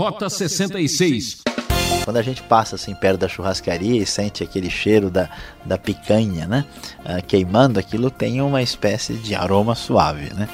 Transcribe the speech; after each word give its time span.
Rota 0.00 0.30
66. 0.30 1.42
Quando 2.04 2.16
a 2.16 2.22
gente 2.22 2.42
passa 2.44 2.74
assim 2.76 2.94
perto 2.94 3.18
da 3.18 3.28
churrascaria 3.28 4.00
e 4.00 4.06
sente 4.06 4.42
aquele 4.42 4.70
cheiro 4.70 5.10
da, 5.10 5.28
da 5.62 5.76
picanha, 5.76 6.46
né? 6.46 6.64
Ah, 7.04 7.20
queimando, 7.20 7.78
aquilo 7.78 8.10
tem 8.10 8.40
uma 8.40 8.62
espécie 8.62 9.12
de 9.12 9.34
aroma 9.34 9.74
suave, 9.74 10.32
né? 10.32 10.48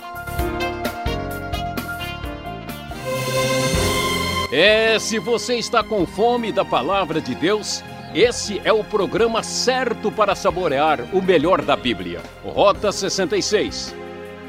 É, 4.53 4.99
se 4.99 5.21
você 5.21 5.55
está 5.55 5.81
com 5.85 6.05
fome 6.05 6.51
da 6.51 6.65
palavra 6.65 7.21
de 7.21 7.37
Deus, 7.37 7.85
esse 8.13 8.61
é 8.65 8.73
o 8.73 8.83
programa 8.83 9.45
certo 9.45 10.11
para 10.11 10.35
saborear 10.35 10.99
o 11.13 11.23
melhor 11.23 11.63
da 11.63 11.77
Bíblia. 11.77 12.21
Rota 12.45 12.91
66. 12.91 13.95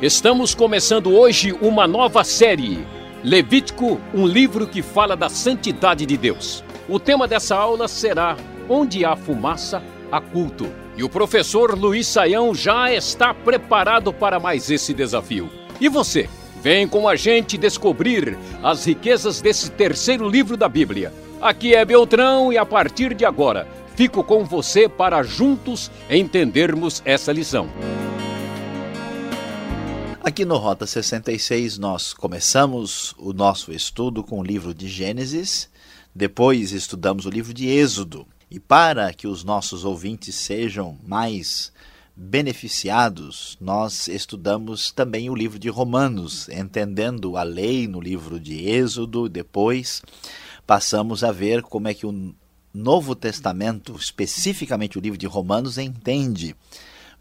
Estamos 0.01 0.55
começando 0.55 1.13
hoje 1.13 1.51
uma 1.61 1.87
nova 1.87 2.23
série. 2.23 2.96
Levítico, 3.23 3.99
um 4.13 4.27
livro 4.27 4.67
que 4.67 4.81
fala 4.81 5.15
da 5.15 5.27
santidade 5.27 6.05
de 6.05 6.15
Deus. 6.15 6.63
O 6.87 6.99
tema 6.99 7.27
dessa 7.27 7.55
aula 7.55 7.87
será 7.87 8.37
Onde 8.69 9.05
há 9.05 9.15
fumaça, 9.15 9.81
há 10.11 10.19
culto. 10.19 10.67
E 10.97 11.03
o 11.03 11.09
professor 11.09 11.77
Luiz 11.77 12.05
Saião 12.05 12.53
já 12.53 12.91
está 12.91 13.33
preparado 13.33 14.11
para 14.11 14.39
mais 14.39 14.69
esse 14.69 14.93
desafio. 14.93 15.49
E 15.79 15.87
você? 15.87 16.29
Vem 16.61 16.87
com 16.87 17.07
a 17.07 17.15
gente 17.15 17.57
descobrir 17.57 18.37
as 18.61 18.85
riquezas 18.85 19.41
desse 19.41 19.71
terceiro 19.71 20.27
livro 20.27 20.57
da 20.57 20.67
Bíblia. 20.67 21.13
Aqui 21.41 21.73
é 21.73 21.85
Beltrão 21.85 22.51
e 22.51 22.57
a 22.57 22.65
partir 22.65 23.13
de 23.13 23.23
agora 23.23 23.67
fico 23.95 24.23
com 24.23 24.45
você 24.45 24.87
para 24.87 25.23
juntos 25.23 25.89
entendermos 26.09 27.01
essa 27.03 27.31
lição. 27.31 27.67
Aqui 30.27 30.43
no 30.43 30.57
Rota 30.57 30.85
66 30.85 31.77
nós 31.77 32.13
começamos 32.13 33.15
o 33.17 33.31
nosso 33.31 33.71
estudo 33.71 34.21
com 34.21 34.41
o 34.41 34.43
livro 34.43 34.73
de 34.73 34.85
Gênesis, 34.85 35.69
depois 36.13 36.73
estudamos 36.73 37.25
o 37.25 37.29
livro 37.29 37.53
de 37.53 37.69
Êxodo. 37.69 38.27
E 38.51 38.59
para 38.59 39.13
que 39.13 39.25
os 39.25 39.45
nossos 39.45 39.85
ouvintes 39.85 40.35
sejam 40.35 40.97
mais 41.07 41.71
beneficiados, 42.13 43.57
nós 43.61 44.09
estudamos 44.09 44.91
também 44.91 45.29
o 45.29 45.33
livro 45.33 45.57
de 45.57 45.69
Romanos, 45.69 46.49
entendendo 46.49 47.37
a 47.37 47.43
lei 47.43 47.87
no 47.87 48.01
livro 48.01 48.37
de 48.37 48.67
Êxodo, 48.67 49.29
depois 49.29 50.01
passamos 50.65 51.23
a 51.23 51.31
ver 51.31 51.61
como 51.61 51.87
é 51.87 51.93
que 51.93 52.05
o 52.05 52.35
Novo 52.73 53.15
Testamento, 53.15 53.95
especificamente 53.95 54.97
o 54.97 55.01
livro 55.01 55.17
de 55.17 55.25
Romanos, 55.25 55.77
entende 55.77 56.53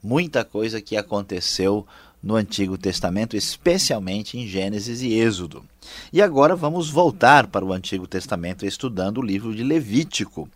muita 0.02 0.44
coisa 0.44 0.80
que 0.80 0.96
aconteceu 0.96 1.86
no 2.22 2.34
Antigo 2.34 2.76
Testamento, 2.76 3.36
especialmente 3.36 4.38
em 4.38 4.46
Gênesis 4.46 5.02
e 5.02 5.12
Êxodo. 5.14 5.64
E 6.12 6.20
agora 6.20 6.56
vamos 6.56 6.90
voltar 6.90 7.46
para 7.46 7.64
o 7.64 7.72
Antigo 7.72 8.06
Testamento 8.06 8.66
estudando 8.66 9.18
o 9.18 9.24
livro 9.24 9.54
de 9.54 9.62
Levítico, 9.62 10.48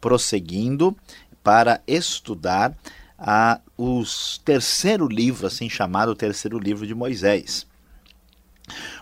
prosseguindo 0.00 0.96
para 1.42 1.80
estudar 1.86 2.76
a, 3.18 3.60
o 3.78 4.02
terceiro 4.44 5.08
livro, 5.08 5.46
assim 5.46 5.68
chamado 5.68 6.10
o 6.10 6.16
terceiro 6.16 6.58
livro 6.58 6.86
de 6.86 6.94
Moisés. 6.94 7.66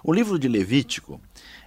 O 0.02 0.12
livro 0.12 0.38
de 0.38 0.48
Levítico 0.48 1.20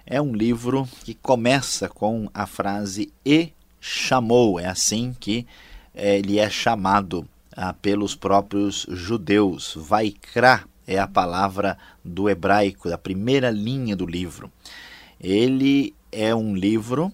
é 0.06 0.20
um 0.20 0.34
livro 0.34 0.88
que 1.04 1.14
começa 1.14 1.88
com 1.88 2.30
a 2.32 2.46
frase 2.46 3.12
e 3.24 3.52
chamou, 3.80 4.60
é 4.60 4.66
assim 4.66 5.14
que 5.18 5.46
é, 5.94 6.18
ele 6.18 6.38
é 6.38 6.48
chamado 6.48 7.26
ah, 7.56 7.72
pelos 7.72 8.14
próprios 8.14 8.86
judeus. 8.90 9.74
Vaikra 9.76 10.64
é 10.86 10.98
a 10.98 11.06
palavra 11.06 11.78
do 12.04 12.28
hebraico, 12.28 12.88
da 12.88 12.98
primeira 12.98 13.50
linha 13.50 13.96
do 13.96 14.06
livro. 14.06 14.50
Ele 15.18 15.94
é 16.12 16.34
um 16.34 16.54
livro 16.54 17.12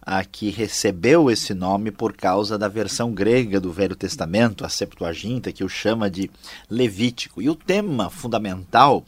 a 0.00 0.24
que 0.24 0.50
recebeu 0.50 1.30
esse 1.30 1.54
nome 1.54 1.90
por 1.90 2.14
causa 2.14 2.58
da 2.58 2.68
versão 2.68 3.12
grega 3.12 3.60
do 3.60 3.72
Velho 3.72 3.96
Testamento, 3.96 4.64
a 4.64 4.68
Septuaginta, 4.68 5.52
que 5.52 5.64
o 5.64 5.68
chama 5.68 6.10
de 6.10 6.30
Levítico. 6.68 7.40
E 7.40 7.48
o 7.48 7.54
tema 7.54 8.10
fundamental, 8.10 9.04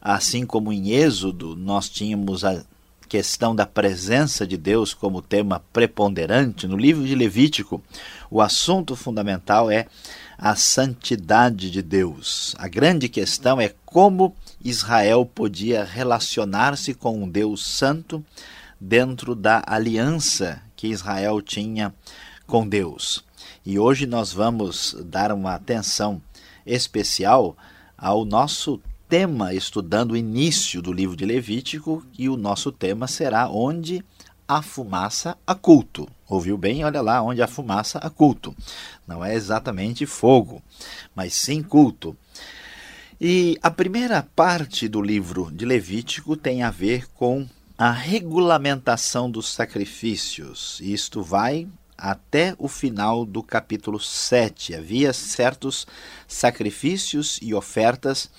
assim 0.00 0.46
como 0.46 0.72
em 0.72 0.90
Êxodo 0.90 1.54
nós 1.54 1.88
tínhamos 1.88 2.44
a 2.44 2.64
questão 3.12 3.54
da 3.54 3.66
presença 3.66 4.46
de 4.46 4.56
Deus 4.56 4.94
como 4.94 5.20
tema 5.20 5.62
preponderante, 5.70 6.66
no 6.66 6.78
livro 6.78 7.04
de 7.06 7.14
Levítico, 7.14 7.82
o 8.30 8.40
assunto 8.40 8.96
fundamental 8.96 9.70
é 9.70 9.86
a 10.38 10.56
santidade 10.56 11.70
de 11.70 11.82
Deus. 11.82 12.54
A 12.56 12.66
grande 12.68 13.10
questão 13.10 13.60
é 13.60 13.74
como 13.84 14.34
Israel 14.64 15.26
podia 15.26 15.84
relacionar-se 15.84 16.94
com 16.94 17.22
um 17.22 17.28
Deus 17.28 17.66
santo 17.66 18.24
dentro 18.80 19.34
da 19.34 19.62
aliança 19.66 20.62
que 20.74 20.88
Israel 20.88 21.42
tinha 21.42 21.94
com 22.46 22.66
Deus. 22.66 23.22
E 23.62 23.78
hoje 23.78 24.06
nós 24.06 24.32
vamos 24.32 24.96
dar 25.04 25.32
uma 25.32 25.54
atenção 25.54 26.18
especial 26.64 27.54
ao 27.94 28.24
nosso 28.24 28.80
tema, 29.12 29.52
estudando 29.52 30.12
o 30.12 30.16
início 30.16 30.80
do 30.80 30.90
livro 30.90 31.14
de 31.14 31.26
Levítico, 31.26 32.02
e 32.18 32.30
o 32.30 32.36
nosso 32.38 32.72
tema 32.72 33.06
será 33.06 33.46
Onde 33.46 34.02
a 34.48 34.62
fumaça 34.62 35.36
a 35.46 35.54
culto. 35.54 36.08
Ouviu 36.26 36.56
bem? 36.56 36.82
Olha 36.82 37.02
lá, 37.02 37.20
onde 37.20 37.42
a 37.42 37.46
fumaça 37.46 37.98
a 37.98 38.08
culto. 38.08 38.56
Não 39.06 39.22
é 39.22 39.34
exatamente 39.34 40.06
fogo, 40.06 40.62
mas 41.14 41.34
sim 41.34 41.62
culto. 41.62 42.16
E 43.20 43.58
a 43.62 43.70
primeira 43.70 44.26
parte 44.34 44.88
do 44.88 45.02
livro 45.02 45.50
de 45.52 45.66
Levítico 45.66 46.34
tem 46.34 46.62
a 46.62 46.70
ver 46.70 47.06
com 47.08 47.46
a 47.76 47.90
regulamentação 47.90 49.30
dos 49.30 49.46
sacrifícios. 49.52 50.80
Isto 50.80 51.22
vai 51.22 51.68
até 51.98 52.54
o 52.58 52.66
final 52.66 53.26
do 53.26 53.42
capítulo 53.42 54.00
7. 54.00 54.74
Havia 54.74 55.12
certos 55.12 55.86
sacrifícios 56.26 57.38
e 57.42 57.52
ofertas 57.52 58.30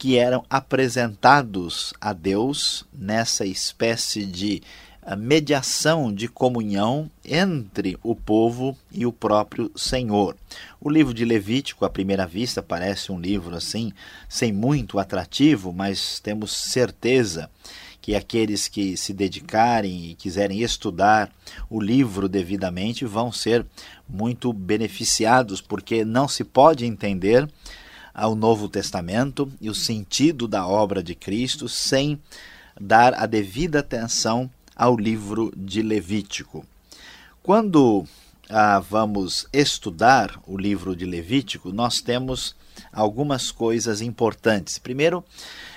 que 0.00 0.16
eram 0.16 0.42
apresentados 0.48 1.92
a 2.00 2.14
Deus 2.14 2.86
nessa 2.90 3.44
espécie 3.44 4.24
de 4.24 4.62
eh, 5.02 5.14
mediação 5.14 6.10
de 6.10 6.26
comunhão 6.26 7.10
entre 7.22 7.98
o 8.02 8.14
povo 8.14 8.74
e 8.90 9.04
o 9.04 9.12
próprio 9.12 9.70
Senhor. 9.76 10.34
O 10.80 10.88
livro 10.88 11.12
de 11.12 11.22
Levítico, 11.22 11.84
à 11.84 11.90
primeira 11.90 12.26
vista, 12.26 12.62
parece 12.62 13.12
um 13.12 13.20
livro 13.20 13.54
assim, 13.54 13.92
sem 14.26 14.50
muito 14.50 14.98
atrativo, 14.98 15.70
mas 15.70 16.18
temos 16.18 16.50
certeza 16.50 17.50
que 18.00 18.14
aqueles 18.16 18.68
que 18.68 18.96
se 18.96 19.12
dedicarem 19.12 20.06
e 20.06 20.14
quiserem 20.14 20.62
estudar 20.62 21.30
o 21.68 21.78
livro 21.78 22.26
devidamente 22.26 23.04
vão 23.04 23.30
ser 23.30 23.66
muito 24.08 24.50
beneficiados, 24.50 25.60
porque 25.60 26.06
não 26.06 26.26
se 26.26 26.42
pode 26.42 26.86
entender 26.86 27.46
ao 28.14 28.34
Novo 28.34 28.68
Testamento 28.68 29.50
e 29.60 29.70
o 29.70 29.74
sentido 29.74 30.46
da 30.48 30.66
obra 30.66 31.02
de 31.02 31.14
Cristo 31.14 31.68
sem 31.68 32.20
dar 32.80 33.14
a 33.14 33.26
devida 33.26 33.80
atenção 33.80 34.50
ao 34.74 34.96
livro 34.96 35.52
de 35.56 35.82
Levítico. 35.82 36.64
Quando 37.42 38.06
ah, 38.48 38.80
vamos 38.80 39.46
estudar 39.52 40.40
o 40.46 40.56
livro 40.56 40.96
de 40.96 41.04
Levítico, 41.04 41.72
nós 41.72 42.00
temos 42.00 42.54
algumas 42.92 43.50
coisas 43.50 44.00
importantes. 44.00 44.78
Primeiro, 44.78 45.24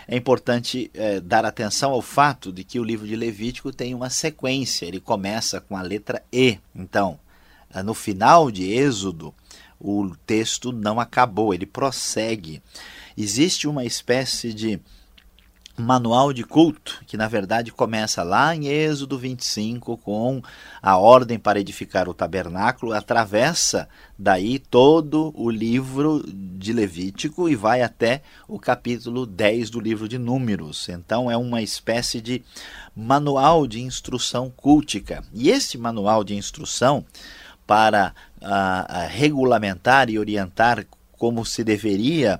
é 0.08 0.16
importante 0.16 0.90
é, 0.94 1.20
dar 1.20 1.46
atenção 1.46 1.92
ao 1.92 2.02
fato 2.02 2.52
de 2.52 2.64
que 2.64 2.80
o 2.80 2.84
livro 2.84 3.08
de 3.08 3.16
Levítico 3.16 3.72
tem 3.72 3.94
uma 3.94 4.10
sequência, 4.10 4.86
ele 4.86 5.00
começa 5.00 5.62
com 5.62 5.78
a 5.78 5.82
letra 5.82 6.22
E. 6.32 6.58
Então, 6.76 7.20
no 7.82 7.94
final 7.94 8.52
de 8.52 8.72
Êxodo, 8.72 9.34
o 9.80 10.12
texto 10.26 10.72
não 10.72 11.00
acabou, 11.00 11.54
ele 11.54 11.66
prossegue. 11.66 12.62
Existe 13.18 13.68
uma 13.68 13.86
espécie 13.86 14.54
de 14.54 14.80
manual 15.76 16.32
de 16.32 16.44
culto, 16.44 17.02
que 17.08 17.18
na 17.18 17.28
verdade 17.28 17.72
começa 17.72 18.22
lá 18.22 18.56
em 18.56 18.68
Êxodo 18.68 19.18
25 19.18 19.98
com 19.98 20.42
a 20.82 20.98
ordem 20.98 21.40
para 21.40 21.60
edificar 21.60 22.08
o 22.08 22.14
tabernáculo, 22.14 22.94
atravessa 22.94 23.90
daí 24.18 24.60
todo 24.60 25.34
o 25.36 25.50
livro 25.50 26.24
de 26.28 26.72
Levítico 26.72 27.50
e 27.50 27.56
vai 27.56 27.82
até 27.82 28.22
o 28.48 28.60
capítulo 28.60 29.26
10 29.26 29.72
do 29.72 29.80
livro 29.80 30.08
de 30.08 30.20
Números. 30.20 30.90
Então 30.90 31.30
é 31.30 31.36
uma 31.36 31.62
espécie 31.62 32.22
de 32.22 32.44
manual 32.96 33.66
de 33.66 33.82
instrução 33.82 34.52
cultica. 34.56 35.24
E 35.34 35.50
esse 35.50 35.76
manual 35.78 36.24
de 36.24 36.36
instrução 36.36 37.04
para 37.74 38.14
uh, 38.40 39.08
regulamentar 39.10 40.08
e 40.08 40.20
orientar 40.20 40.86
como 41.18 41.44
se 41.44 41.64
deveria 41.64 42.40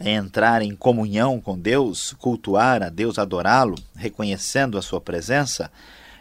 entrar 0.00 0.60
em 0.60 0.74
comunhão 0.74 1.40
com 1.40 1.56
Deus, 1.56 2.12
cultuar 2.18 2.82
a 2.82 2.88
Deus, 2.88 3.16
adorá-lo, 3.16 3.76
reconhecendo 3.94 4.76
a 4.76 4.82
sua 4.82 5.00
presença, 5.00 5.70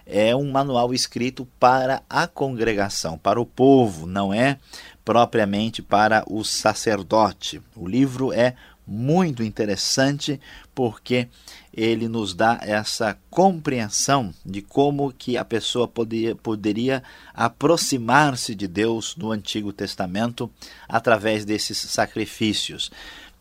é 0.05 0.35
um 0.35 0.51
manual 0.51 0.93
escrito 0.93 1.47
para 1.59 2.03
a 2.07 2.27
congregação, 2.27 3.17
para 3.17 3.41
o 3.41 3.47
povo, 3.47 4.05
não 4.05 4.31
é 4.31 4.59
propriamente 5.03 5.81
para 5.81 6.23
o 6.27 6.43
sacerdote. 6.43 7.59
O 7.75 7.87
livro 7.87 8.31
é 8.31 8.53
muito 8.85 9.43
interessante 9.43 10.39
porque 10.73 11.27
ele 11.73 12.07
nos 12.07 12.33
dá 12.33 12.59
essa 12.61 13.17
compreensão 13.29 14.33
de 14.45 14.61
como 14.61 15.11
que 15.11 15.37
a 15.37 15.45
pessoa 15.45 15.87
poderia, 15.87 16.35
poderia 16.35 17.03
aproximar-se 17.33 18.53
de 18.53 18.67
Deus 18.67 19.15
no 19.15 19.31
Antigo 19.31 19.71
Testamento 19.71 20.51
através 20.87 21.45
desses 21.45 21.77
sacrifícios. 21.77 22.91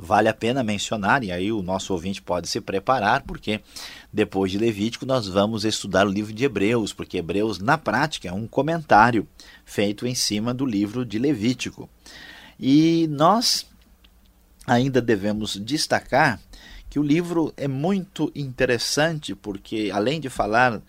Vale 0.02 0.30
a 0.30 0.34
pena 0.34 0.64
mencionar, 0.64 1.22
e 1.22 1.30
aí 1.30 1.52
o 1.52 1.60
nosso 1.60 1.92
ouvinte 1.92 2.22
pode 2.22 2.48
se 2.48 2.58
preparar, 2.58 3.22
porque 3.22 3.60
depois 4.10 4.50
de 4.50 4.56
Levítico 4.56 5.04
nós 5.04 5.28
vamos 5.28 5.62
estudar 5.62 6.06
o 6.06 6.10
livro 6.10 6.32
de 6.32 6.42
Hebreus, 6.42 6.90
porque 6.90 7.18
Hebreus, 7.18 7.58
na 7.58 7.76
prática, 7.76 8.28
é 8.28 8.32
um 8.32 8.46
comentário 8.46 9.28
feito 9.62 10.06
em 10.06 10.14
cima 10.14 10.54
do 10.54 10.64
livro 10.64 11.04
de 11.04 11.18
Levítico. 11.18 11.86
E 12.58 13.08
nós 13.10 13.69
ainda 14.70 15.02
devemos 15.02 15.56
destacar 15.56 16.40
que 16.88 16.98
o 16.98 17.02
livro 17.02 17.52
é 17.56 17.66
muito 17.66 18.30
interessante 18.36 19.34
porque, 19.34 19.90
além 19.92 20.20
de 20.20 20.30
falar 20.30 20.80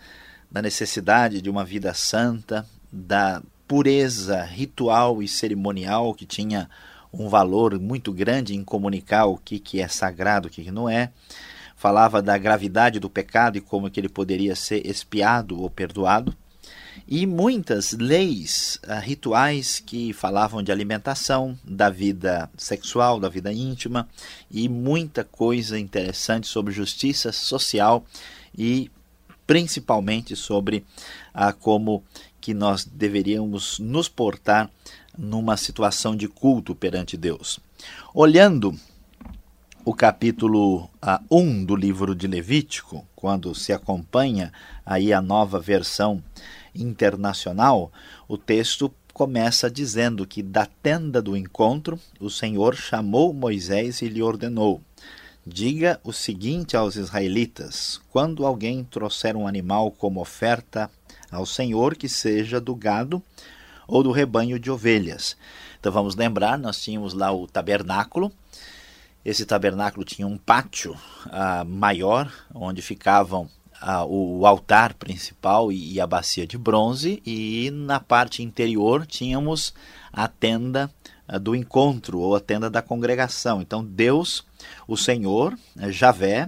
da 0.51 0.61
necessidade 0.61 1.41
de 1.41 1.49
uma 1.49 1.65
vida 1.65 1.91
santa, 1.93 2.63
da 2.91 3.41
pureza 3.67 4.43
ritual 4.43 5.23
e 5.23 5.27
cerimonial 5.27 6.13
que 6.13 6.27
tinha 6.27 6.69
um 7.11 7.27
valor 7.27 7.79
muito 7.79 8.13
grande 8.13 8.55
em 8.55 8.63
comunicar 8.63 9.25
o 9.25 9.37
que, 9.37 9.57
que 9.57 9.81
é 9.81 9.87
sagrado, 9.87 10.47
o 10.47 10.51
que, 10.51 10.69
não 10.69 10.87
é, 10.87 11.11
falava 11.75 12.21
da 12.21 12.37
gravidade 12.37 12.99
do 12.99 13.09
pecado 13.09 13.57
e 13.57 13.61
como 13.61 13.89
que 13.89 13.99
ele 13.99 14.09
poderia 14.09 14.55
ser 14.55 14.85
expiado 14.85 15.59
ou 15.59 15.69
perdoado 15.71 16.35
e 17.07 17.25
muitas 17.25 17.91
leis 17.93 18.79
uh, 18.83 18.99
rituais 19.01 19.79
que 19.79 20.13
falavam 20.13 20.63
de 20.63 20.71
alimentação, 20.71 21.57
da 21.63 21.89
vida 21.89 22.49
sexual, 22.57 23.19
da 23.19 23.29
vida 23.29 23.51
íntima 23.51 24.07
e 24.49 24.67
muita 24.69 25.23
coisa 25.23 25.77
interessante 25.77 26.47
sobre 26.47 26.73
justiça 26.73 27.31
social 27.31 28.05
e 28.57 28.89
principalmente 29.45 30.35
sobre 30.35 30.85
uh, 31.35 31.55
como 31.59 32.03
que 32.39 32.53
nós 32.53 32.85
deveríamos 32.85 33.79
nos 33.79 34.07
portar 34.07 34.69
numa 35.17 35.57
situação 35.57 36.15
de 36.15 36.27
culto 36.27 36.73
perante 36.73 37.17
Deus. 37.17 37.59
Olhando 38.13 38.73
o 39.83 39.93
capítulo 39.93 40.83
uh, 40.83 40.89
ah, 41.01 41.21
1 41.29 41.65
do 41.65 41.75
livro 41.75 42.15
de 42.15 42.27
Levítico, 42.27 43.05
quando 43.15 43.53
se 43.55 43.73
acompanha 43.73 44.53
aí 44.85 45.11
a 45.11 45.21
nova 45.21 45.59
versão 45.59 46.23
internacional, 46.73 47.91
o 48.27 48.37
texto 48.37 48.93
começa 49.13 49.69
dizendo 49.69 50.25
que 50.25 50.41
da 50.41 50.65
tenda 50.65 51.21
do 51.21 51.35
encontro 51.35 51.99
o 52.19 52.29
Senhor 52.29 52.75
chamou 52.75 53.33
Moisés 53.33 54.01
e 54.01 54.07
lhe 54.07 54.21
ordenou: 54.21 54.81
Diga 55.45 55.99
o 56.03 56.13
seguinte 56.13 56.77
aos 56.77 56.95
israelitas: 56.95 57.99
quando 58.11 58.45
alguém 58.45 58.83
trouxer 58.83 59.35
um 59.35 59.47
animal 59.47 59.91
como 59.91 60.21
oferta 60.21 60.89
ao 61.31 61.45
Senhor, 61.45 61.95
que 61.95 62.09
seja 62.09 62.59
do 62.59 62.75
gado 62.75 63.23
ou 63.87 64.03
do 64.03 64.11
rebanho 64.11 64.59
de 64.59 64.69
ovelhas. 64.69 65.35
Então 65.79 65.91
vamos 65.91 66.15
lembrar, 66.15 66.57
nós 66.57 66.81
tínhamos 66.81 67.13
lá 67.13 67.31
o 67.31 67.47
tabernáculo. 67.47 68.31
Esse 69.23 69.45
tabernáculo 69.45 70.05
tinha 70.05 70.27
um 70.27 70.37
pátio 70.37 70.93
uh, 70.93 71.65
maior, 71.65 72.31
onde 72.53 72.81
ficavam 72.81 73.49
a, 73.81 74.05
o 74.05 74.45
altar 74.45 74.93
principal 74.93 75.71
e, 75.71 75.93
e 75.93 75.99
a 75.99 76.05
bacia 76.05 76.45
de 76.45 76.57
bronze, 76.57 77.21
e 77.25 77.71
na 77.73 77.99
parte 77.99 78.43
interior 78.43 79.05
tínhamos 79.05 79.73
a 80.13 80.27
tenda 80.27 80.89
a, 81.27 81.37
do 81.37 81.55
encontro 81.55 82.19
ou 82.19 82.35
a 82.35 82.39
tenda 82.39 82.69
da 82.69 82.81
congregação. 82.81 83.61
Então 83.61 83.83
Deus, 83.83 84.45
o 84.87 84.95
Senhor, 84.95 85.57
Javé, 85.89 86.47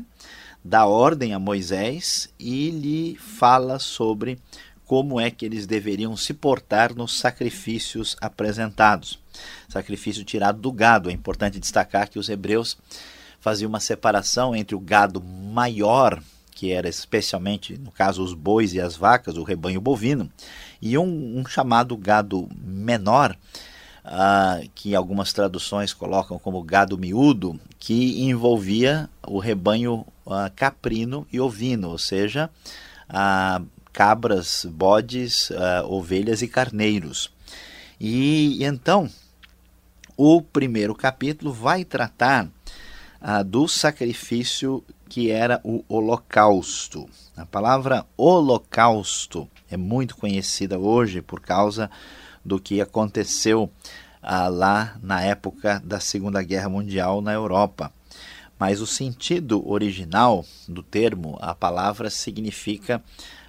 dá 0.63 0.85
ordem 0.85 1.33
a 1.33 1.39
Moisés 1.39 2.30
e 2.39 2.69
lhe 2.69 3.15
fala 3.15 3.80
sobre 3.80 4.39
como 4.85 5.19
é 5.19 5.31
que 5.31 5.45
eles 5.45 5.65
deveriam 5.65 6.15
se 6.15 6.33
portar 6.33 6.94
nos 6.94 7.18
sacrifícios 7.18 8.15
apresentados. 8.21 9.19
Sacrifício 9.68 10.24
tirado 10.24 10.59
do 10.59 10.71
gado. 10.71 11.09
É 11.09 11.13
importante 11.13 11.59
destacar 11.59 12.09
que 12.09 12.19
os 12.19 12.30
hebreus 12.30 12.77
faziam 13.39 13.69
uma 13.69 13.80
separação 13.80 14.56
entre 14.56 14.75
o 14.75 14.80
gado 14.80 15.21
maior 15.21 16.21
que 16.53 16.71
era 16.71 16.88
especialmente, 16.88 17.77
no 17.77 17.91
caso, 17.91 18.23
os 18.23 18.33
bois 18.33 18.73
e 18.73 18.79
as 18.79 18.95
vacas, 18.95 19.38
o 19.38 19.44
rebanho 19.44 19.81
bovino, 19.81 20.31
e 20.81 20.97
um, 20.97 21.39
um 21.39 21.45
chamado 21.45 21.97
gado 21.97 22.47
menor, 22.55 23.35
uh, 24.05 24.69
que 24.75 24.95
algumas 24.95 25.33
traduções 25.33 25.94
colocam 25.94 26.38
como 26.38 26.61
gado 26.63 26.97
miúdo, 26.97 27.59
que 27.79 28.21
envolvia 28.23 29.09
o 29.25 29.39
rebanho 29.39 30.05
uh, 30.25 30.51
caprino 30.55 31.25
e 31.31 31.39
ovino, 31.39 31.89
ou 31.89 31.97
seja, 31.97 32.50
uh, 33.09 33.65
cabras, 33.91 34.65
bodes, 34.69 35.51
ovelhas 35.85 36.41
e 36.41 36.47
carneiros. 36.47 37.29
E, 37.99 38.57
e 38.59 38.63
então, 38.63 39.07
o 40.17 40.41
primeiro 40.41 40.95
capítulo 40.95 41.53
vai 41.53 41.85
tratar 41.85 42.49
do 43.45 43.67
sacrifício 43.69 44.83
que 45.07 45.31
era 45.31 45.61
o 45.63 45.83
holocausto. 45.87 47.07
A 47.37 47.45
palavra 47.45 48.05
holocausto 48.17 49.47
é 49.71 49.77
muito 49.77 50.17
conhecida 50.17 50.77
hoje 50.77 51.21
por 51.21 51.39
causa 51.39 51.89
do 52.43 52.59
que 52.59 52.81
aconteceu 52.81 53.71
ah, 54.21 54.47
lá 54.47 54.97
na 55.01 55.21
época 55.21 55.81
da 55.85 55.99
Segunda 55.99 56.43
Guerra 56.43 56.67
Mundial 56.67 57.21
na 57.21 57.31
Europa. 57.31 57.93
Mas 58.59 58.81
o 58.81 58.87
sentido 58.87 59.67
original 59.69 60.45
do 60.67 60.83
termo, 60.83 61.37
a 61.41 61.55
palavra 61.55 62.09
significa 62.09 63.01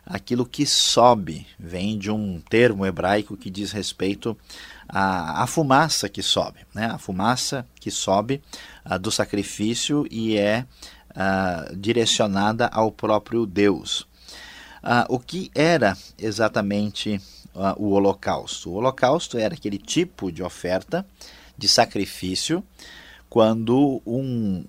aquilo 0.07 0.47
que 0.47 0.67
sobe, 0.67 1.47
vem 1.59 1.99
de 1.99 2.11
um 2.11 2.41
termo 2.49 2.85
hebraico 2.85 3.37
que 3.37 3.51
diz 3.51 3.73
respeito 3.73 4.37
à, 4.89 5.43
à 5.43 5.47
fumaça 5.47 6.09
que 6.09 6.23
sobe, 6.23 6.61
né? 6.75 6.87
a 6.87 6.99
fumaça 6.99 7.67
que 7.81 7.91
sobe 7.91 8.43
do 9.01 9.11
sacrifício 9.11 10.07
e 10.11 10.37
é 10.37 10.67
direcionada 11.77 12.67
ao 12.67 12.91
próprio 12.91 13.47
Deus. 13.47 14.07
O 15.09 15.19
que 15.19 15.51
era 15.55 15.97
exatamente 16.19 17.21
o 17.77 17.91
holocausto? 17.91 18.71
O 18.71 18.75
holocausto 18.75 19.39
era 19.39 19.55
aquele 19.55 19.79
tipo 19.79 20.31
de 20.31 20.43
oferta 20.43 21.07
de 21.57 21.69
sacrifício 21.69 22.63
quando 23.35 24.01
um 24.07 24.65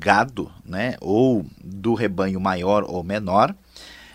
gado, 0.00 0.50
né, 0.64 0.96
ou 1.00 1.46
do 1.62 1.94
rebanho 1.94 2.40
maior 2.40 2.82
ou 2.82 3.04
menor, 3.04 3.54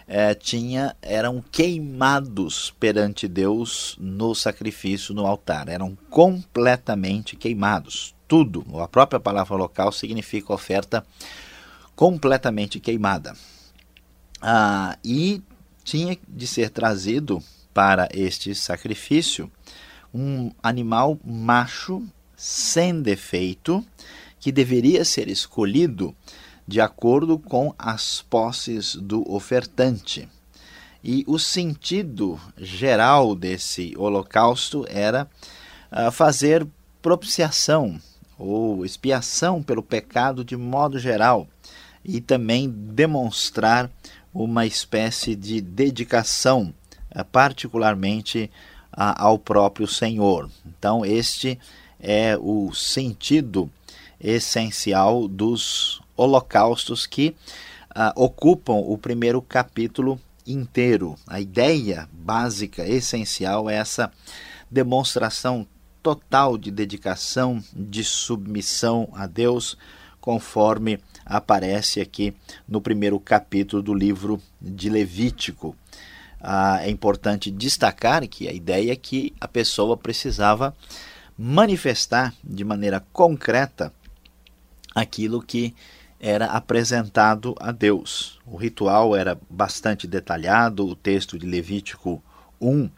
eh, 0.07 0.34
tinha 0.36 0.96
eram 1.02 1.44
queimados 1.52 2.74
perante 2.80 3.28
Deus 3.28 3.95
no 4.00 4.35
sacrifício 4.35 5.14
no 5.14 5.26
altar, 5.26 5.68
eram 5.68 5.97
completamente 6.09 7.35
queimados. 7.35 8.16
Tudo, 8.28 8.66
a 8.80 8.88
própria 8.88 9.19
palavra 9.19 9.56
local 9.56 9.92
significa 9.92 10.54
oferta 10.54 11.06
completamente 11.95 12.80
queimada. 12.80 13.35
Ah, 14.42 14.97
e 15.04 15.42
tinha 15.83 16.18
de 16.28 16.47
ser 16.47 16.69
trazido 16.69 17.42
para 17.74 18.09
este 18.14 18.54
sacrifício 18.56 19.52
um 20.14 20.52
animal 20.64 21.19
macho 21.26 22.02
sem 22.38 23.02
defeito 23.02 23.85
que 24.40 24.52
deveria 24.52 25.04
ser 25.04 25.28
escolhido 25.28 26.16
de 26.68 26.81
acordo 26.81 27.38
com 27.38 27.74
as 27.78 28.22
posses 28.22 28.95
do 28.95 29.24
ofertante. 29.31 30.28
E 31.04 31.24
o 31.28 31.38
sentido 31.38 32.40
geral 32.57 33.36
desse 33.36 33.94
holocausto 33.98 34.86
era 34.90 35.28
uh, 35.92 36.12
fazer 36.12 36.66
propiciação 37.02 38.00
ou 38.38 38.84
expiação 38.86 39.62
pelo 39.62 39.84
pecado 39.84 40.44
de 40.44 40.57
modo 40.57 41.00
geral, 41.00 41.48
e 42.04 42.22
também 42.22 42.69
demonstrar 42.69 43.90
uma 44.34 44.66
espécie 44.66 45.36
de 45.36 45.60
dedicação, 45.60 46.74
eh, 47.10 47.24
particularmente 47.24 48.52
ao 48.92 49.40
próprio 49.40 49.88
Senhor. 49.88 50.50
Então, 50.66 51.06
este 51.06 51.60
é 52.00 52.38
o 52.40 52.74
sentido 52.74 53.69
essencial 54.22 55.28
dos 55.28 56.02
holocaustos 56.16 57.06
que 57.06 57.36
uh, 57.95 58.12
ocupam 58.16 58.76
o 58.76 58.98
primeiro 58.98 59.42
capítulo 59.42 60.19
inteiro. 60.45 61.16
A 61.28 61.40
ideia 61.40 62.07
básica, 62.12 62.88
essencial, 62.88 63.69
é 63.69 63.76
essa 63.76 64.12
demonstração 64.69 65.68
total 66.04 66.57
de 66.57 66.69
dedicação, 66.69 67.64
de 67.74 68.04
submissão 68.04 69.10
a 69.14 69.26
Deus, 69.26 69.78
conforme 70.22 71.00
aparece 71.26 72.00
aqui 72.00 72.36
no 72.68 72.80
primeiro 72.80 73.19
capítulo 73.19 73.81
do 73.81 73.94
livro 73.94 74.42
de 74.62 74.90
Levítico. 74.90 75.76
Ah, 76.40 76.80
é 76.84 76.92
importante 76.92 77.50
destacar 77.50 78.28
que 78.28 78.48
a 78.48 78.54
ideia 78.54 78.92
é 78.92 78.95
que 78.95 79.34
a 79.42 79.48
pessoa 79.48 79.98
precisava 79.98 80.76
manifestar 81.38 82.34
de 82.44 82.64
maneira 82.64 83.04
concreta 83.12 83.92
aquilo 84.94 85.42
que 85.42 85.74
era 86.27 86.47
apresentado 86.47 87.53
a 87.59 87.71
Deus. 87.71 88.39
O 88.47 88.57
ritual 88.57 89.15
era 89.15 89.37
bastante 89.47 90.07
detalhado, 90.07 90.87
o 90.87 90.95
texto 90.95 91.37
de 91.37 91.45
Levítico 91.45 92.19
1 92.59 92.89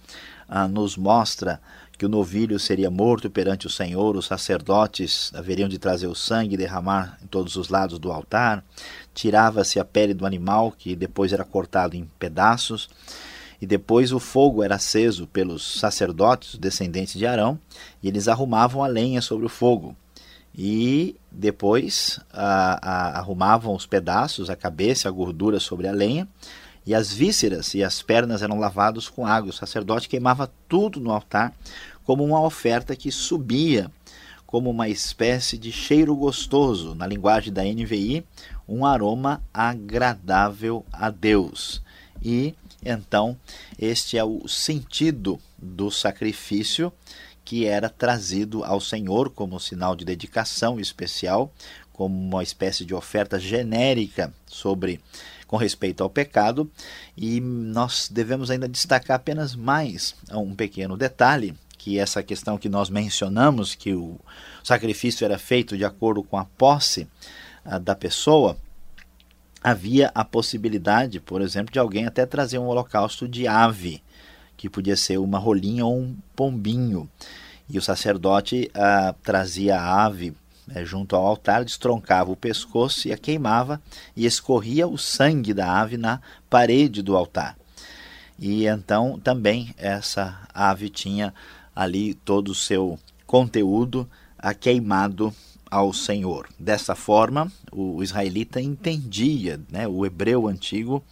ah, 0.48 0.65
nos 0.65 0.96
mostra 0.96 1.60
que 1.98 2.05
o 2.05 2.10
novilho 2.10 2.57
seria 2.57 2.89
morto 2.89 3.29
perante 3.29 3.67
o 3.67 3.69
Senhor, 3.69 4.15
os 4.15 4.27
sacerdotes 4.27 5.29
haveriam 5.36 5.67
de 5.67 5.77
trazer 5.77 6.07
o 6.07 6.15
sangue 6.15 6.53
e 6.53 6.57
derramar 6.57 7.17
em 7.22 7.27
todos 7.27 7.57
os 7.57 7.67
lados 7.67 8.00
do 8.00 8.13
altar, 8.13 8.63
tirava-se 9.13 9.77
a 9.77 9.84
pele 9.84 10.13
do 10.13 10.25
animal, 10.25 10.72
que 10.72 10.96
depois 10.96 11.34
era 11.34 11.43
cortado 11.43 11.98
em 11.98 12.10
pedaços, 12.17 12.89
e 13.62 13.65
depois 13.65 14.13
o 14.13 14.22
fogo 14.22 14.63
era 14.63 14.75
aceso 14.75 15.27
pelos 15.27 15.79
sacerdotes, 15.79 16.57
descendentes 16.57 17.15
de 17.15 17.25
Arão, 17.25 17.60
e 18.01 18.07
eles 18.07 18.29
arrumavam 18.29 18.81
a 18.81 18.88
lenha 18.88 19.22
sobre 19.22 19.46
o 19.46 19.50
fogo. 19.50 19.98
E 20.58 21.16
depois 21.32 22.20
a, 22.34 22.80
a, 22.82 23.20
arrumavam 23.20 23.76
os 23.76 23.86
pedaços, 23.86 24.50
a 24.50 24.56
cabeça, 24.56 25.08
a 25.08 25.12
gordura 25.12 25.60
sobre 25.60 25.88
a 25.88 25.92
lenha, 25.92 26.28
e 26.86 26.96
as 26.96 27.14
vísceras 27.14 27.74
e 27.74 27.84
as 27.84 28.02
pernas 28.02 28.42
eram 28.42 28.58
lavados 28.58 29.10
com 29.10 29.28
água. 29.28 29.52
O 29.52 29.54
sacerdote 29.54 30.10
queimava 30.10 30.52
tudo 30.68 31.00
no 31.00 31.12
altar 31.12 31.54
como 32.04 32.24
uma 32.24 32.42
oferta 32.42 32.96
que 32.96 33.12
subia 33.12 33.92
como 34.48 34.70
uma 34.70 34.88
espécie 34.88 35.58
de 35.58 35.74
cheiro 35.74 36.16
gostoso, 36.16 36.96
na 36.96 37.06
linguagem 37.06 37.52
da 37.52 37.64
NVI, 37.64 38.26
um 38.66 38.86
aroma 38.86 39.44
agradável 39.54 40.86
a 40.92 41.10
Deus. 41.10 41.82
E 42.24 42.56
então, 42.84 43.38
este 43.78 44.18
é 44.18 44.24
o 44.24 44.48
sentido 44.48 45.38
do 45.58 45.92
sacrifício 45.92 46.94
que 47.48 47.66
era 47.66 47.88
trazido 47.88 48.62
ao 48.66 48.82
Senhor 48.82 49.30
como 49.30 49.58
sinal 49.58 49.96
de 49.96 50.04
dedicação 50.04 50.82
especial, 50.82 51.50
como 51.94 52.13
uma 52.13 52.44
espécie 52.44 52.84
de 52.84 52.94
oferta 52.94 53.39
genérica 53.39 54.34
sobre 54.46 55.00
com 55.48 55.56
respeito 55.56 56.04
ao 56.04 56.10
pecado, 56.10 56.70
e 57.16 57.39
nós 57.39 58.10
devemos 58.12 58.51
ainda 58.51 58.68
destacar 58.68 59.16
apenas 59.16 59.56
mais 59.56 60.13
um 60.30 60.54
pequeno 60.54 60.98
detalhe, 60.98 61.56
que 61.77 61.98
essa 61.98 62.22
questão 62.22 62.58
que 62.58 62.68
nós 62.68 62.89
mencionamos, 62.89 63.74
que 63.74 63.94
o 63.94 64.20
sacrifício 64.62 65.24
era 65.24 65.38
feito 65.38 65.77
de 65.77 65.86
acordo 65.86 66.24
com 66.24 66.36
a 66.36 66.44
posse 66.44 67.08
uh, 67.66 67.80
da 67.80 67.96
pessoa, 67.96 68.58
havia 69.63 70.12
a 70.13 70.25
possibilidade, 70.25 71.22
por 71.22 71.42
exemplo, 71.42 71.72
de 71.72 71.80
alguém 71.80 72.08
até 72.08 72.25
trazer 72.25 72.58
um 72.58 72.68
holocausto 72.68 73.25
de 73.25 73.48
ave, 73.48 74.04
que 74.58 74.70
podia 74.70 74.98
ser 74.98 75.20
uma 75.20 75.38
rolinha 75.38 75.86
ou 75.86 75.98
um 75.98 76.18
pombinho. 76.36 77.08
E 77.70 77.78
o 77.78 77.82
sacerdote 77.82 78.72
uh, 78.76 79.16
trazia 79.24 79.80
a 79.80 80.06
ave 80.06 80.36
né, 80.68 80.84
junto 80.84 81.16
ao 81.16 81.26
altar, 81.26 81.64
destroncava 81.64 82.32
o 82.32 82.36
pescoço 82.36 83.08
e 83.08 83.14
a 83.14 83.18
queimava 83.18 83.82
e 84.16 84.26
escorria 84.26 84.88
o 84.88 84.98
sangue 84.98 85.54
da 85.54 85.80
ave 85.80 85.96
na 85.96 86.20
parede 86.50 87.02
do 87.02 87.16
altar. 87.16 87.58
E 88.38 88.68
então 88.68 89.20
também 89.24 89.74
essa 89.78 90.38
ave 90.54 90.90
tinha 90.90 91.34
ali 91.76 92.14
todo 92.14 92.50
o 92.50 92.56
seu 92.56 93.00
conteúdo 93.26 94.08
a 94.38 94.54
queimado 94.54 95.34
ao 95.70 95.94
Senhor. 95.94 96.48
Dessa 96.60 96.96
forma, 96.96 97.52
o 97.72 98.04
israelita 98.04 98.62
entendia, 98.62 99.60
né, 99.70 99.88
o 99.88 100.06
hebreu 100.06 100.48
antigo, 100.48 101.04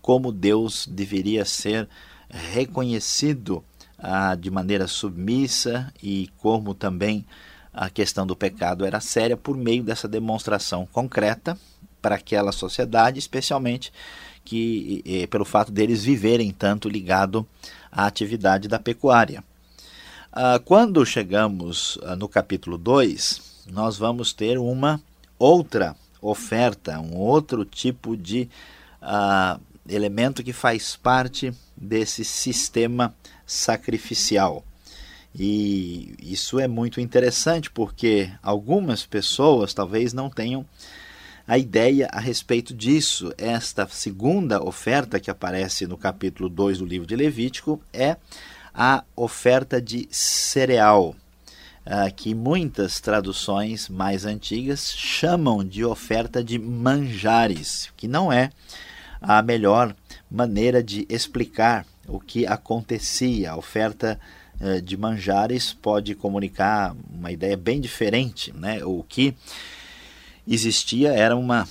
como 0.00 0.32
Deus 0.32 0.86
deveria 0.86 1.44
ser 1.44 1.88
reconhecido 2.28 3.64
ah, 3.98 4.34
de 4.34 4.50
maneira 4.50 4.86
submissa 4.86 5.92
e 6.02 6.28
como 6.38 6.74
também 6.74 7.24
a 7.72 7.88
questão 7.88 8.26
do 8.26 8.34
pecado 8.36 8.84
era 8.84 9.00
séria 9.00 9.36
por 9.36 9.56
meio 9.56 9.82
dessa 9.82 10.08
demonstração 10.08 10.86
concreta 10.86 11.58
para 12.00 12.16
aquela 12.16 12.52
sociedade, 12.52 13.18
especialmente 13.18 13.92
que 14.44 15.02
eh, 15.04 15.26
pelo 15.26 15.44
fato 15.44 15.70
deles 15.70 16.02
viverem 16.04 16.50
tanto 16.50 16.88
ligado 16.88 17.46
à 17.90 18.06
atividade 18.06 18.66
da 18.66 18.78
pecuária. 18.78 19.44
Ah, 20.32 20.60
quando 20.64 21.04
chegamos 21.04 21.98
ah, 22.02 22.16
no 22.16 22.28
capítulo 22.28 22.78
2, 22.78 23.66
nós 23.70 23.98
vamos 23.98 24.32
ter 24.32 24.58
uma 24.58 25.00
outra 25.38 25.94
oferta, 26.20 26.98
um 26.98 27.16
outro 27.16 27.64
tipo 27.64 28.16
de 28.16 28.48
ah, 29.00 29.58
elemento 29.88 30.42
que 30.42 30.52
faz 30.52 30.96
parte 30.96 31.52
desse 31.80 32.24
sistema 32.24 33.14
sacrificial. 33.46 34.64
E 35.34 36.14
isso 36.20 36.58
é 36.58 36.66
muito 36.66 37.00
interessante 37.00 37.70
porque 37.70 38.30
algumas 38.42 39.06
pessoas 39.06 39.72
talvez 39.72 40.12
não 40.12 40.28
tenham 40.28 40.66
a 41.46 41.56
ideia 41.56 42.08
a 42.12 42.20
respeito 42.20 42.74
disso. 42.74 43.32
Esta 43.38 43.86
segunda 43.88 44.62
oferta 44.62 45.20
que 45.20 45.30
aparece 45.30 45.86
no 45.86 45.96
capítulo 45.96 46.48
2 46.48 46.78
do 46.78 46.84
livro 46.84 47.06
de 47.06 47.16
Levítico 47.16 47.80
é 47.92 48.16
a 48.74 49.02
oferta 49.16 49.80
de 49.80 50.06
cereal, 50.10 51.16
uh, 51.86 52.14
que 52.14 52.34
muitas 52.34 53.00
traduções 53.00 53.88
mais 53.88 54.24
antigas 54.24 54.92
chamam 54.92 55.64
de 55.64 55.84
oferta 55.84 56.44
de 56.44 56.58
manjares, 56.58 57.90
que 57.96 58.06
não 58.06 58.32
é 58.32 58.50
a 59.20 59.42
melhor 59.42 59.94
maneira 60.30 60.82
de 60.82 61.06
explicar 61.08 61.86
o 62.06 62.18
que 62.18 62.46
acontecia. 62.46 63.52
A 63.52 63.56
oferta 63.56 64.18
uh, 64.60 64.80
de 64.80 64.96
manjares 64.96 65.72
pode 65.72 66.14
comunicar 66.14 66.94
uma 67.10 67.30
ideia 67.30 67.56
bem 67.56 67.80
diferente. 67.80 68.52
Né? 68.56 68.84
O 68.84 69.02
que 69.02 69.34
existia 70.46 71.12
era 71.12 71.36
uma, 71.36 71.68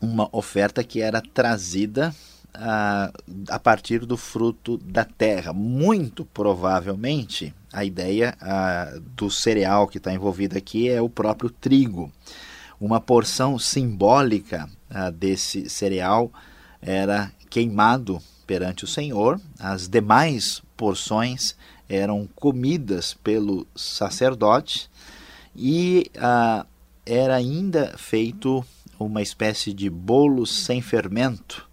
uma 0.00 0.28
oferta 0.32 0.82
que 0.82 1.00
era 1.00 1.20
trazida 1.20 2.14
a, 2.58 3.12
a 3.48 3.58
partir 3.58 4.06
do 4.06 4.16
fruto 4.16 4.78
da 4.78 5.04
terra. 5.04 5.52
Muito 5.52 6.24
provavelmente, 6.24 7.54
a 7.72 7.84
ideia 7.84 8.34
a, 8.40 8.98
do 9.14 9.30
cereal 9.30 9.86
que 9.86 9.98
está 9.98 10.12
envolvido 10.12 10.56
aqui 10.56 10.88
é 10.88 11.00
o 11.00 11.08
próprio 11.08 11.50
trigo. 11.50 12.10
Uma 12.80 13.00
porção 13.00 13.58
simbólica 13.58 14.68
a, 14.90 15.10
desse 15.10 15.68
cereal 15.68 16.30
era 16.80 17.30
queimado 17.56 18.20
perante 18.46 18.84
o 18.84 18.86
Senhor, 18.86 19.40
as 19.58 19.88
demais 19.88 20.60
porções 20.76 21.56
eram 21.88 22.28
comidas 22.34 23.14
pelo 23.14 23.66
sacerdote 23.74 24.90
e 25.56 26.10
era 27.06 27.34
ainda 27.34 27.94
feito 27.96 28.62
uma 29.00 29.22
espécie 29.22 29.72
de 29.72 29.88
bolo 29.88 30.46
sem 30.46 30.82
fermento 30.82 31.66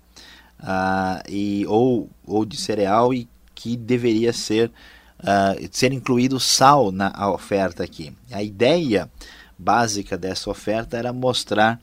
uh, 0.62 1.22
e, 1.30 1.66
ou, 1.68 2.10
ou 2.26 2.46
de 2.46 2.56
cereal 2.56 3.14
e 3.14 3.28
que 3.54 3.76
deveria 3.76 4.32
ser, 4.32 4.72
uh, 5.20 5.68
ser 5.70 5.92
incluído 5.92 6.40
sal 6.40 6.94
na 6.94 7.30
oferta 7.30 7.84
aqui. 7.84 8.16
A 8.32 8.42
ideia 8.42 9.12
básica 9.60 10.18
dessa 10.18 10.50
oferta 10.50 10.96
era 10.96 11.12
mostrar 11.12 11.78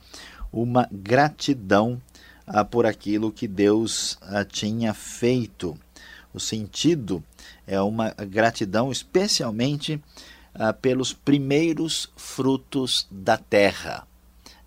uma 0.51 0.89
gratidão 0.91 2.01
por 2.69 2.85
aquilo 2.85 3.31
que 3.31 3.47
Deus 3.47 4.17
tinha 4.49 4.93
feito. 4.93 5.77
O 6.33 6.39
sentido 6.39 7.23
é 7.67 7.81
uma 7.81 8.09
gratidão 8.11 8.91
especialmente 8.91 10.01
pelos 10.81 11.13
primeiros 11.13 12.11
frutos 12.15 13.07
da 13.09 13.37
terra, 13.37 14.05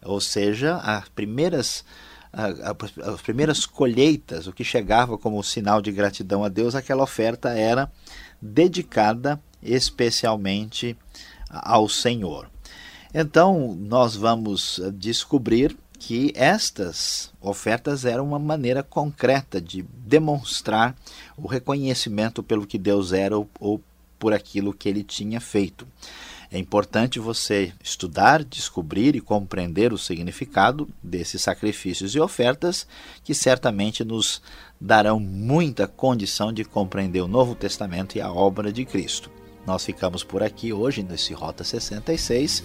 ou 0.03 0.21
seja, 0.21 0.77
as 0.77 1.09
primeiras 1.09 1.85
as 2.33 3.23
primeiras 3.23 3.65
colheitas, 3.65 4.49
o 4.49 4.53
que 4.53 4.65
chegava 4.65 5.17
como 5.17 5.41
sinal 5.45 5.81
de 5.81 5.93
gratidão 5.93 6.43
a 6.43 6.49
Deus, 6.49 6.75
aquela 6.75 7.05
oferta 7.05 7.51
era 7.51 7.89
dedicada 8.43 9.41
especialmente 9.63 10.97
ao 11.49 11.89
Senhor. 11.89 12.51
Então, 13.15 13.77
nós 13.79 14.17
vamos 14.17 14.81
descobrir 14.95 15.77
que 16.07 16.33
estas 16.35 17.33
ofertas 17.41 18.05
eram 18.05 18.27
uma 18.27 18.39
maneira 18.39 18.83
concreta 18.83 19.59
de 19.59 19.81
demonstrar 20.07 20.95
o 21.35 21.47
reconhecimento 21.47 22.43
pelo 22.43 22.67
que 22.67 22.77
Deus 22.77 23.15
era 23.15 23.39
ou, 23.39 23.49
ou 23.59 23.81
por 24.19 24.35
aquilo 24.35 24.75
que 24.75 24.87
ele 24.87 25.03
tinha 25.03 25.41
feito. 25.41 25.87
É 26.53 26.59
importante 26.59 27.19
você 27.19 27.73
estudar, 27.83 28.45
descobrir 28.45 29.17
e 29.17 29.21
compreender 29.21 29.95
o 29.95 29.99
significado 29.99 30.87
desses 31.03 31.41
sacrifícios 31.41 32.15
e 32.15 32.21
ofertas, 32.21 32.87
que 33.25 33.35
certamente 33.35 34.05
nos 34.05 34.43
darão 34.79 35.19
muita 35.19 35.89
condição 35.89 36.53
de 36.53 36.65
compreender 36.65 37.23
o 37.23 37.29
Novo 37.29 37.55
Testamento 37.55 38.19
e 38.19 38.21
a 38.21 38.31
obra 38.31 38.71
de 38.71 38.85
Cristo. 38.85 39.34
Nós 39.67 39.85
ficamos 39.85 40.23
por 40.23 40.43
aqui 40.43 40.73
hoje 40.73 41.03
nesse 41.03 41.33
Rota 41.33 41.65
66 41.65 42.63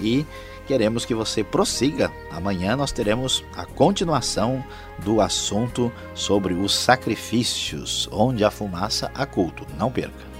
e 0.00 0.24
queremos 0.66 1.04
que 1.04 1.14
você 1.14 1.44
prossiga. 1.44 2.12
Amanhã 2.30 2.76
nós 2.76 2.92
teremos 2.92 3.44
a 3.56 3.64
continuação 3.64 4.64
do 4.98 5.20
assunto 5.20 5.92
sobre 6.14 6.54
os 6.54 6.74
sacrifícios, 6.74 8.08
onde 8.12 8.44
a 8.44 8.50
fumaça 8.50 9.10
há 9.14 9.26
culto. 9.26 9.66
Não 9.78 9.90
perca. 9.90 10.37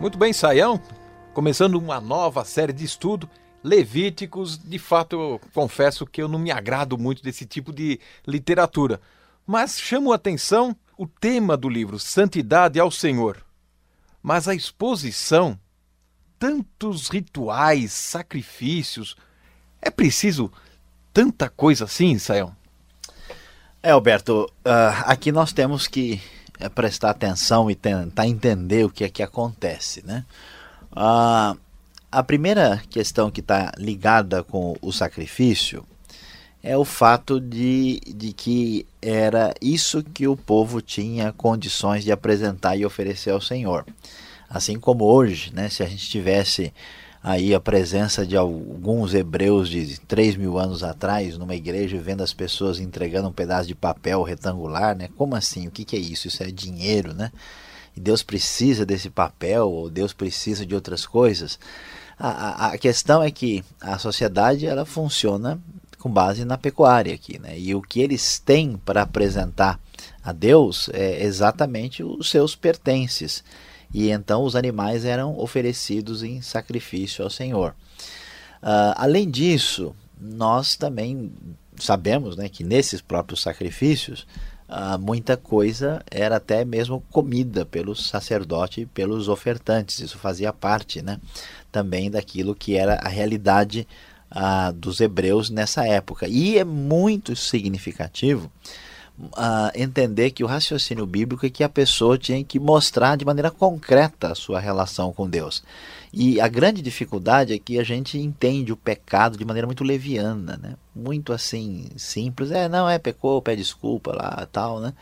Muito 0.00 0.16
bem, 0.16 0.32
Saião. 0.32 0.80
Começando 1.32 1.74
uma 1.74 2.00
nova 2.00 2.44
série 2.44 2.72
de 2.72 2.84
estudo, 2.84 3.28
Levíticos. 3.62 4.58
De 4.58 4.78
fato, 4.78 5.16
eu 5.16 5.40
confesso 5.52 6.06
que 6.06 6.22
eu 6.22 6.28
não 6.28 6.38
me 6.38 6.50
agrado 6.50 6.98
muito 6.98 7.22
desse 7.22 7.46
tipo 7.46 7.72
de 7.72 8.00
literatura. 8.26 9.00
Mas 9.46 9.80
chamo 9.80 10.12
a 10.12 10.16
atenção 10.16 10.76
o 10.96 11.06
tema 11.06 11.56
do 11.56 11.68
livro, 11.68 11.98
Santidade 11.98 12.78
ao 12.78 12.90
Senhor. 12.90 13.44
Mas 14.22 14.46
a 14.46 14.54
exposição, 14.54 15.58
tantos 16.38 17.08
rituais, 17.08 17.92
sacrifícios. 17.92 19.16
É 19.80 19.90
preciso 19.90 20.52
tanta 21.12 21.48
coisa 21.48 21.84
assim, 21.84 22.18
Saião? 22.18 22.54
É, 23.82 23.90
Alberto, 23.90 24.44
uh, 24.44 25.02
aqui 25.06 25.32
nós 25.32 25.52
temos 25.52 25.88
que 25.88 26.22
é 26.62 26.68
prestar 26.68 27.10
atenção 27.10 27.68
e 27.68 27.74
tentar 27.74 28.26
entender 28.28 28.84
o 28.84 28.90
que 28.90 29.02
é 29.02 29.08
que 29.08 29.22
acontece, 29.22 30.06
né? 30.06 30.24
Ah, 30.92 31.56
a 32.12 32.22
primeira 32.22 32.82
questão 32.90 33.30
que 33.30 33.40
está 33.40 33.72
ligada 33.78 34.44
com 34.44 34.76
o 34.82 34.92
sacrifício 34.92 35.82
é 36.62 36.76
o 36.76 36.84
fato 36.84 37.40
de, 37.40 38.00
de 38.06 38.34
que 38.34 38.86
era 39.00 39.54
isso 39.62 40.02
que 40.02 40.28
o 40.28 40.36
povo 40.36 40.82
tinha 40.82 41.32
condições 41.32 42.04
de 42.04 42.12
apresentar 42.12 42.76
e 42.76 42.84
oferecer 42.84 43.30
ao 43.30 43.40
Senhor. 43.40 43.86
Assim 44.48 44.78
como 44.78 45.04
hoje, 45.04 45.50
né, 45.54 45.70
se 45.70 45.82
a 45.82 45.86
gente 45.86 46.06
tivesse 46.08 46.72
aí 47.24 47.54
a 47.54 47.60
presença 47.60 48.26
de 48.26 48.36
alguns 48.36 49.14
hebreus 49.14 49.70
de 49.70 49.98
3 50.00 50.36
mil 50.36 50.58
anos 50.58 50.84
atrás 50.84 51.38
numa 51.38 51.54
igreja 51.54 51.98
vendo 51.98 52.22
as 52.22 52.34
pessoas 52.34 52.78
entregando 52.78 53.28
um 53.28 53.32
pedaço 53.32 53.66
de 53.66 53.74
papel 53.74 54.22
retangular, 54.22 54.94
né? 54.94 55.08
Como 55.16 55.34
assim? 55.34 55.66
O 55.66 55.70
que, 55.70 55.84
que 55.84 55.96
é 55.96 56.00
isso? 56.00 56.28
Isso 56.28 56.42
é 56.42 56.50
dinheiro, 56.50 57.14
né? 57.14 57.32
E 57.96 58.00
Deus 58.00 58.22
precisa 58.22 58.84
desse 58.84 59.08
papel 59.08 59.70
ou 59.70 59.88
Deus 59.88 60.12
precisa 60.12 60.66
de 60.66 60.74
outras 60.74 61.06
coisas? 61.06 61.58
A, 62.18 62.66
a, 62.68 62.78
questão 62.78 63.22
é 63.22 63.30
que 63.30 63.64
a 63.80 63.98
sociedade 63.98 64.66
ela 64.66 64.84
funciona 64.84 65.60
com 65.98 66.10
base 66.10 66.44
na 66.44 66.58
pecuária 66.58 67.14
aqui, 67.14 67.38
né? 67.38 67.58
E 67.58 67.74
o 67.74 67.82
que 67.82 68.00
eles 68.00 68.38
têm 68.38 68.76
para 68.76 69.02
apresentar 69.02 69.78
a 70.22 70.32
Deus 70.32 70.88
é 70.92 71.24
exatamente 71.24 72.02
os 72.02 72.30
seus 72.30 72.54
pertences 72.54 73.42
e 73.92 74.10
então 74.10 74.42
os 74.44 74.56
animais 74.56 75.04
eram 75.04 75.38
oferecidos 75.38 76.22
em 76.22 76.40
sacrifício 76.40 77.22
ao 77.22 77.30
Senhor. 77.30 77.74
Uh, 78.62 78.94
além 78.96 79.28
disso, 79.28 79.94
nós 80.18 80.76
também 80.76 81.32
sabemos 81.76 82.36
né, 82.36 82.48
que 82.48 82.64
nesses 82.64 83.00
próprios 83.00 83.42
sacrifícios, 83.42 84.26
uh, 84.68 84.98
muita 84.98 85.36
coisa 85.36 86.02
era 86.10 86.36
até 86.36 86.64
mesmo 86.64 87.02
comida 87.10 87.66
pelo 87.66 87.94
sacerdote 87.94 88.82
e 88.82 88.86
pelos 88.86 89.28
ofertantes. 89.28 89.98
Isso 89.98 90.16
fazia 90.18 90.52
parte 90.52 91.02
né, 91.02 91.20
também 91.72 92.10
daquilo 92.10 92.54
que 92.54 92.76
era 92.76 93.00
a 93.02 93.08
realidade 93.08 93.88
uh, 94.30 94.72
dos 94.72 95.00
hebreus 95.00 95.50
nessa 95.50 95.86
época. 95.86 96.28
E 96.28 96.58
é 96.58 96.64
muito 96.64 97.34
significativo 97.34 98.52
uh, 99.18 99.70
entender 99.74 100.30
que 100.30 100.44
o 100.44 100.46
raciocínio 100.46 101.06
bíblico 101.06 101.46
é 101.46 101.50
que 101.50 101.64
a 101.64 101.68
pessoa 101.68 102.18
tinha 102.18 102.42
que 102.44 102.58
mostrar 102.58 103.16
de 103.16 103.24
maneira 103.24 103.50
concreta 103.50 104.32
a 104.32 104.34
sua 104.34 104.60
relação 104.60 105.12
com 105.12 105.28
Deus. 105.28 105.62
E 106.12 106.38
a 106.40 106.48
grande 106.48 106.82
dificuldade 106.82 107.54
é 107.54 107.58
que 107.58 107.78
a 107.78 107.84
gente 107.84 108.18
entende 108.18 108.70
o 108.70 108.76
pecado 108.76 109.38
de 109.38 109.44
maneira 109.46 109.66
muito 109.66 109.82
leviana, 109.82 110.58
né? 110.62 110.74
Muito 110.94 111.32
assim, 111.32 111.88
simples. 111.96 112.50
É, 112.50 112.68
não, 112.68 112.86
é, 112.86 112.98
pecou, 112.98 113.40
pede 113.40 113.62
desculpa 113.62 114.12
lá, 114.12 114.46
tal, 114.52 114.78
né? 114.78 114.92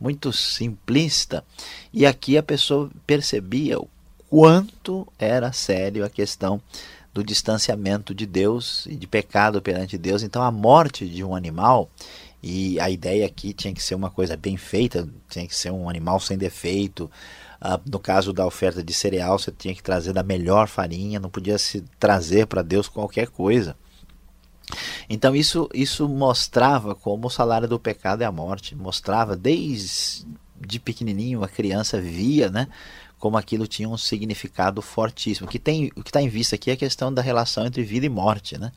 Muito 0.00 0.32
simplista. 0.32 1.44
E 1.92 2.06
aqui 2.06 2.38
a 2.38 2.42
pessoa 2.44 2.88
percebia 3.04 3.80
o 3.80 3.88
quanto 4.32 5.06
era 5.18 5.52
sério 5.52 6.06
a 6.06 6.08
questão 6.08 6.58
do 7.12 7.22
distanciamento 7.22 8.14
de 8.14 8.24
Deus 8.24 8.86
e 8.86 8.96
de 8.96 9.06
pecado 9.06 9.60
perante 9.60 9.98
Deus. 9.98 10.22
Então 10.22 10.40
a 10.40 10.50
morte 10.50 11.06
de 11.06 11.22
um 11.22 11.36
animal 11.36 11.90
e 12.42 12.80
a 12.80 12.88
ideia 12.88 13.26
aqui 13.26 13.52
tinha 13.52 13.74
que 13.74 13.82
ser 13.82 13.94
uma 13.94 14.08
coisa 14.08 14.34
bem 14.34 14.56
feita, 14.56 15.06
tinha 15.28 15.46
que 15.46 15.54
ser 15.54 15.70
um 15.70 15.86
animal 15.86 16.18
sem 16.18 16.38
defeito. 16.38 17.10
Uh, 17.60 17.78
no 17.84 17.98
caso 17.98 18.32
da 18.32 18.46
oferta 18.46 18.82
de 18.82 18.94
cereal, 18.94 19.38
você 19.38 19.52
tinha 19.52 19.74
que 19.74 19.82
trazer 19.82 20.14
da 20.14 20.22
melhor 20.22 20.66
farinha, 20.66 21.20
não 21.20 21.28
podia 21.28 21.58
se 21.58 21.84
trazer 22.00 22.46
para 22.46 22.62
Deus 22.62 22.88
qualquer 22.88 23.28
coisa. 23.28 23.76
Então 25.10 25.36
isso, 25.36 25.68
isso 25.74 26.08
mostrava 26.08 26.94
como 26.94 27.26
o 27.26 27.30
salário 27.30 27.68
do 27.68 27.78
pecado 27.78 28.22
é 28.22 28.24
a 28.24 28.32
morte, 28.32 28.74
mostrava 28.74 29.36
desde 29.36 30.24
de 30.66 30.78
pequenininho 30.78 31.42
a 31.42 31.48
criança 31.48 32.00
via, 32.00 32.48
né, 32.48 32.68
como 33.22 33.38
aquilo 33.38 33.68
tinha 33.68 33.88
um 33.88 33.96
significado 33.96 34.82
fortíssimo. 34.82 35.46
O 35.46 35.48
que 35.48 35.60
tem, 35.60 35.92
o 35.94 36.02
que 36.02 36.10
está 36.10 36.20
em 36.20 36.28
vista 36.28 36.56
aqui 36.56 36.70
é 36.70 36.72
a 36.74 36.76
questão 36.76 37.14
da 37.14 37.22
relação 37.22 37.64
entre 37.64 37.84
vida 37.84 38.04
e 38.04 38.08
morte, 38.08 38.58
né? 38.58 38.72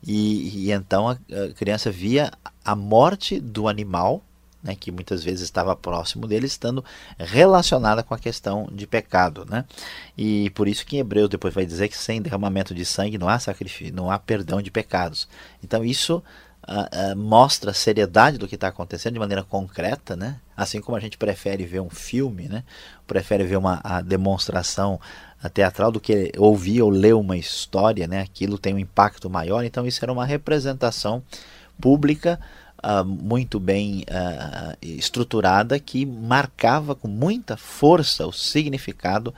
E, 0.00 0.66
e 0.68 0.70
então 0.70 1.08
a, 1.08 1.14
a, 1.14 1.52
criança 1.54 1.90
via 1.90 2.30
a 2.64 2.76
morte 2.76 3.40
do 3.40 3.66
animal, 3.66 4.22
né, 4.62 4.76
que 4.76 4.92
muitas 4.92 5.24
vezes 5.24 5.40
estava 5.40 5.74
próximo 5.74 6.28
dele, 6.28 6.46
estando 6.46 6.84
relacionada 7.18 8.00
com 8.04 8.14
a 8.14 8.18
questão 8.18 8.68
de 8.70 8.86
pecado. 8.86 9.44
Né? 9.44 9.64
E 10.16 10.50
por 10.50 10.68
isso 10.68 10.86
que 10.86 10.94
em 10.94 11.00
Hebreus 11.00 11.28
depois 11.28 11.52
vai 11.52 11.66
dizer 11.66 11.88
que 11.88 11.98
sem 11.98 12.22
derramamento 12.22 12.72
de 12.72 12.84
sangue 12.84 13.18
não 13.18 13.28
há 13.28 13.40
sacrifício, 13.40 13.92
não 13.92 14.08
há 14.08 14.20
perdão 14.20 14.62
de 14.62 14.70
pecados. 14.70 15.26
Então 15.64 15.84
isso 15.84 16.22
Uh, 16.68 17.12
uh, 17.12 17.16
mostra 17.16 17.70
a 17.70 17.74
seriedade 17.74 18.38
do 18.38 18.46
que 18.46 18.54
está 18.54 18.68
acontecendo 18.68 19.14
de 19.14 19.18
maneira 19.18 19.42
concreta, 19.42 20.14
né? 20.14 20.38
Assim 20.56 20.80
como 20.80 20.96
a 20.96 21.00
gente 21.00 21.16
prefere 21.16 21.64
ver 21.64 21.80
um 21.80 21.90
filme, 21.90 22.48
né? 22.48 22.62
Prefere 23.06 23.44
ver 23.44 23.56
uma 23.56 23.80
demonstração 24.04 25.00
teatral 25.54 25.90
do 25.90 25.98
que 25.98 26.30
ouvir 26.36 26.82
ou 26.82 26.90
ler 26.90 27.14
uma 27.14 27.36
história, 27.36 28.06
né? 28.06 28.20
Aquilo 28.20 28.58
tem 28.58 28.74
um 28.74 28.78
impacto 28.78 29.30
maior. 29.30 29.64
Então 29.64 29.86
isso 29.86 30.04
era 30.04 30.12
uma 30.12 30.26
representação 30.26 31.22
pública 31.80 32.38
uh, 32.84 33.04
muito 33.04 33.58
bem 33.58 34.04
uh, 34.10 34.76
estruturada 34.82 35.78
que 35.78 36.04
marcava 36.04 36.94
com 36.94 37.08
muita 37.08 37.56
força 37.56 38.26
o 38.26 38.32
significado 38.32 39.34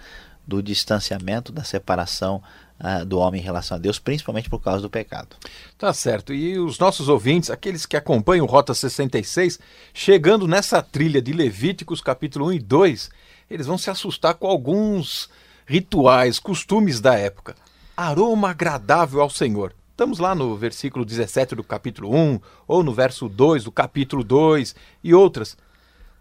do 0.47 0.63
distanciamento, 0.63 1.53
da 1.53 1.63
separação 1.63 2.43
uh, 2.83 3.05
do 3.05 3.19
homem 3.19 3.41
em 3.41 3.45
relação 3.45 3.77
a 3.77 3.81
Deus, 3.81 3.99
principalmente 3.99 4.51
por 4.51 4.61
causa 4.61 4.83
do 4.83 4.91
pecado. 4.91 5.37
Tá 5.79 5.93
certo. 5.93 6.35
E 6.35 6.59
os 6.59 6.79
nossos 6.79 7.09
ouvintes, 7.09 7.51
aqueles 7.51 7.87
que 7.87 7.97
acompanham 7.97 8.45
Rota 8.45 8.75
66, 8.75 9.59
chegando 9.95 10.49
nessa 10.49 10.83
trilha 10.83 11.23
de 11.23 11.33
Levíticos, 11.33 12.01
capítulo 12.01 12.47
1 12.47 12.53
e 12.55 12.59
2, 12.59 13.11
eles 13.49 13.67
vão 13.67 13.79
se 13.79 13.89
assustar 13.89 14.35
com 14.35 14.49
alguns 14.49 15.31
rituais, 15.65 16.39
costumes 16.39 17.01
da 17.01 17.15
época. 17.15 17.55
Aroma 17.97 18.51
agradável 18.51 19.21
ao 19.21 19.31
Senhor. 19.31 19.73
Estamos 19.91 20.19
lá 20.19 20.35
no 20.35 20.57
versículo 20.57 21.05
17 21.05 21.55
do 21.55 21.63
capítulo 21.63 22.13
1, 22.15 22.41
ou 22.67 22.83
no 22.83 22.93
verso 22.93 23.29
2 23.29 23.65
do 23.65 23.71
capítulo 23.71 24.25
2 24.25 24.75
e 25.05 25.15
outras. 25.15 25.57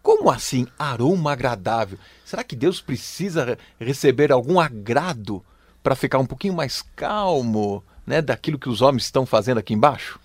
Como 0.03 0.29
assim 0.29 0.67
aroma 0.77 1.31
agradável? 1.31 1.97
Será 2.25 2.43
que 2.43 2.55
Deus 2.55 2.81
precisa 2.81 3.57
receber 3.79 4.31
algum 4.31 4.59
agrado 4.59 5.43
para 5.83 5.95
ficar 5.95 6.19
um 6.19 6.25
pouquinho 6.25 6.53
mais 6.53 6.83
calmo 6.95 7.83
né, 8.05 8.21
daquilo 8.21 8.59
que 8.59 8.69
os 8.69 8.81
homens 8.81 9.05
estão 9.05 9.25
fazendo 9.25 9.57
aqui 9.57 9.73
embaixo? 9.73 10.19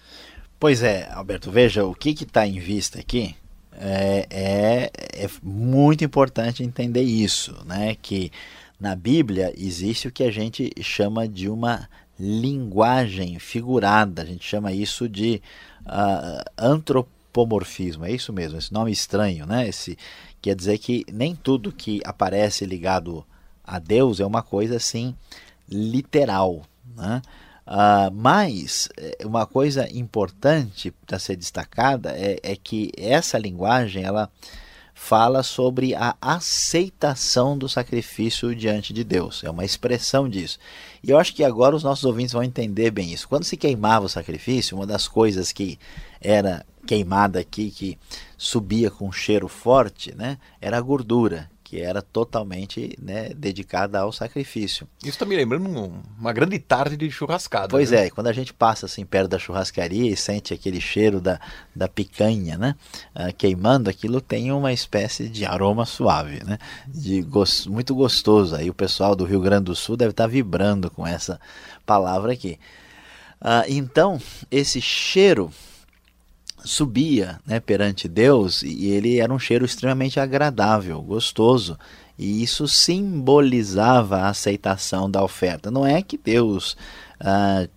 Pois 0.59 0.83
é, 0.83 1.09
Alberto, 1.13 1.51
veja, 1.51 1.85
o 1.85 1.95
que 1.95 2.11
está 2.11 2.47
em 2.47 2.59
vista 2.59 2.99
aqui 2.99 3.37
é, 3.79 4.27
é, 4.31 4.91
é, 5.25 5.31
muito 5.43 6.05
importante 6.05 6.63
entender 6.63 7.03
isso, 7.03 7.55
né? 7.67 7.95
Que 8.01 8.33
na 8.81 8.97
Bíblia 8.97 9.53
existe 9.57 10.09
o 10.09 10.13
que 10.13 10.25
a 10.25 10.31
gente 10.31 10.73
chama 10.81 11.29
de 11.29 11.49
uma 11.49 11.89
linguagem 12.19 13.39
figurada, 13.39 14.23
a 14.23 14.25
gente 14.25 14.47
chama 14.47 14.73
isso 14.73 15.07
de 15.07 15.43
uh, 15.85 16.51
antropomorfismo, 16.57 18.07
é 18.07 18.13
isso 18.13 18.33
mesmo, 18.33 18.59
esse 18.59 18.73
nome 18.73 18.91
estranho, 18.91 19.45
né? 19.45 19.69
Esse, 19.69 19.99
quer 20.41 20.55
dizer 20.55 20.79
que 20.79 21.05
nem 21.13 21.35
tudo 21.35 21.71
que 21.71 22.01
aparece 22.05 22.65
ligado 22.65 23.27
a 23.63 23.79
Deus 23.79 24.21
é 24.21 24.27
uma 24.27 24.43
coisa 24.43 24.77
assim 24.77 25.15
literal, 25.69 26.63
né? 26.97 27.23
Uh, 27.67 28.15
mas 28.15 28.89
eh, 28.97 29.19
uma 29.25 29.45
coisa 29.45 29.89
importante 29.93 30.93
para 31.05 31.19
ser 31.19 31.35
destacada 31.35 32.13
é, 32.17 32.39
é, 32.41 32.55
que 32.55 32.93
essa 32.97 33.37
linguagem 33.37 34.05
ela 34.05 34.31
fala 34.95 35.43
sobre 35.43 35.93
a 35.93 36.17
aceitação 36.21 37.59
do 37.59 37.69
sacrifício 37.69 38.55
diante 38.55 38.93
de 38.93 39.03
Deus. 39.03 39.43
É 39.43 39.51
uma 39.51 39.65
expressão 39.65 40.29
disso. 40.29 40.61
E 41.03 41.11
eu 41.11 41.19
acho 41.19 41.35
que 41.35 41.43
agora 41.43 41.75
os 41.75 41.83
nossos 41.83 42.05
ouvintes 42.05 42.33
vão 42.33 42.43
entender 42.45 42.93
bem 42.93 43.13
isso. 43.13 43.29
Quando 43.29 43.43
se 43.43 43.57
queimava 43.57 44.07
o 44.07 44.09
sacrifício, 44.09 44.77
uma 44.77 44.87
das 44.87 45.09
coisas 45.09 45.51
que 45.51 45.77
era 46.21 46.65
queimada 46.87 47.41
aqui, 47.41 47.73
que 47.73 47.99
subia 48.39 48.93
com 48.93 49.09
um 49.09 49.13
cheiro 49.13 49.49
forte, 49.49 50.15
né, 50.15 50.39
era 50.61 50.79
a 50.79 50.81
gordura 50.81 51.51
que 51.67 51.81
era 51.81 52.01
totalmente 52.01 52.97
né, 53.03 53.31
dedicada 53.35 53.99
ao 53.99 54.13
sacrifício. 54.13 54.87
Isso 55.01 55.11
está 55.11 55.27
me 55.27 55.35
lembrando 55.35 55.93
uma 56.17 56.33
grande 56.33 56.61
tarde 56.61 56.97
de 56.97 57.11
churrascada. 57.11 57.67
Pois 57.67 57.91
viu? 57.91 57.99
é, 57.99 58.09
quando 58.09 58.29
a 58.29 58.33
gente 58.33 58.55
passa 58.55 58.87
assim 58.87 59.05
perto 59.05 59.27
da 59.27 59.37
churrascaria 59.37 60.09
e 60.09 60.17
sente 60.17 60.55
aquele 60.55 60.81
cheiro 60.81 61.21
da, 61.21 61.41
da 61.75 61.89
picanha 61.89 62.57
né, 62.57 62.77
uh, 63.17 63.35
queimando, 63.37 63.91
aquilo 63.91 64.21
tem 64.21 64.53
uma 64.53 64.73
espécie 64.73 65.29
de 65.29 65.45
aroma 65.45 65.85
suave, 65.85 66.41
né, 66.45 66.57
de 66.87 67.21
gost, 67.23 67.69
muito 67.69 67.97
gostoso. 67.97 68.55
Aí 68.55 68.71
o 68.71 68.75
pessoal 68.75 69.17
do 69.17 69.25
Rio 69.25 69.41
Grande 69.41 69.65
do 69.65 69.75
Sul 69.75 69.97
deve 69.97 70.13
estar 70.13 70.25
tá 70.25 70.29
vibrando 70.29 70.89
com 70.89 71.05
essa 71.05 71.41
palavra 71.85 72.33
aqui. 72.33 72.61
Uh, 73.41 73.67
então, 73.67 74.21
esse 74.53 74.81
cheiro 74.81 75.51
subia 76.67 77.41
né, 77.47 77.61
perante 77.61 78.09
Deus 78.09 78.63
e 78.63 78.89
ele 78.89 79.19
era 79.19 79.33
um 79.33 79.39
cheiro 79.39 79.65
extremamente 79.65 80.19
agradável, 80.19 81.01
gostoso. 81.01 81.79
E 82.19 82.43
isso 82.43 82.67
simbolizava 82.67 84.19
a 84.19 84.29
aceitação 84.29 85.11
da 85.11 85.23
oferta. 85.23 85.71
Não 85.71 85.87
é 85.87 86.03
que 86.03 86.19
Deus 86.19 86.77
ah, 87.21 87.69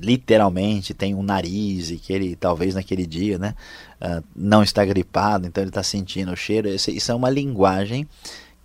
literalmente 0.00 0.94
tem 0.94 1.14
um 1.14 1.22
nariz 1.22 1.90
e 1.90 1.96
que 1.96 2.12
ele 2.12 2.36
talvez 2.36 2.74
naquele 2.74 3.06
dia 3.06 3.38
né, 3.38 3.54
ah, 4.00 4.22
não 4.34 4.62
está 4.62 4.84
gripado, 4.84 5.46
então 5.46 5.62
ele 5.62 5.70
está 5.70 5.82
sentindo 5.82 6.32
o 6.32 6.36
cheiro. 6.36 6.68
Isso 6.68 7.10
é 7.10 7.14
uma 7.14 7.30
linguagem 7.30 8.06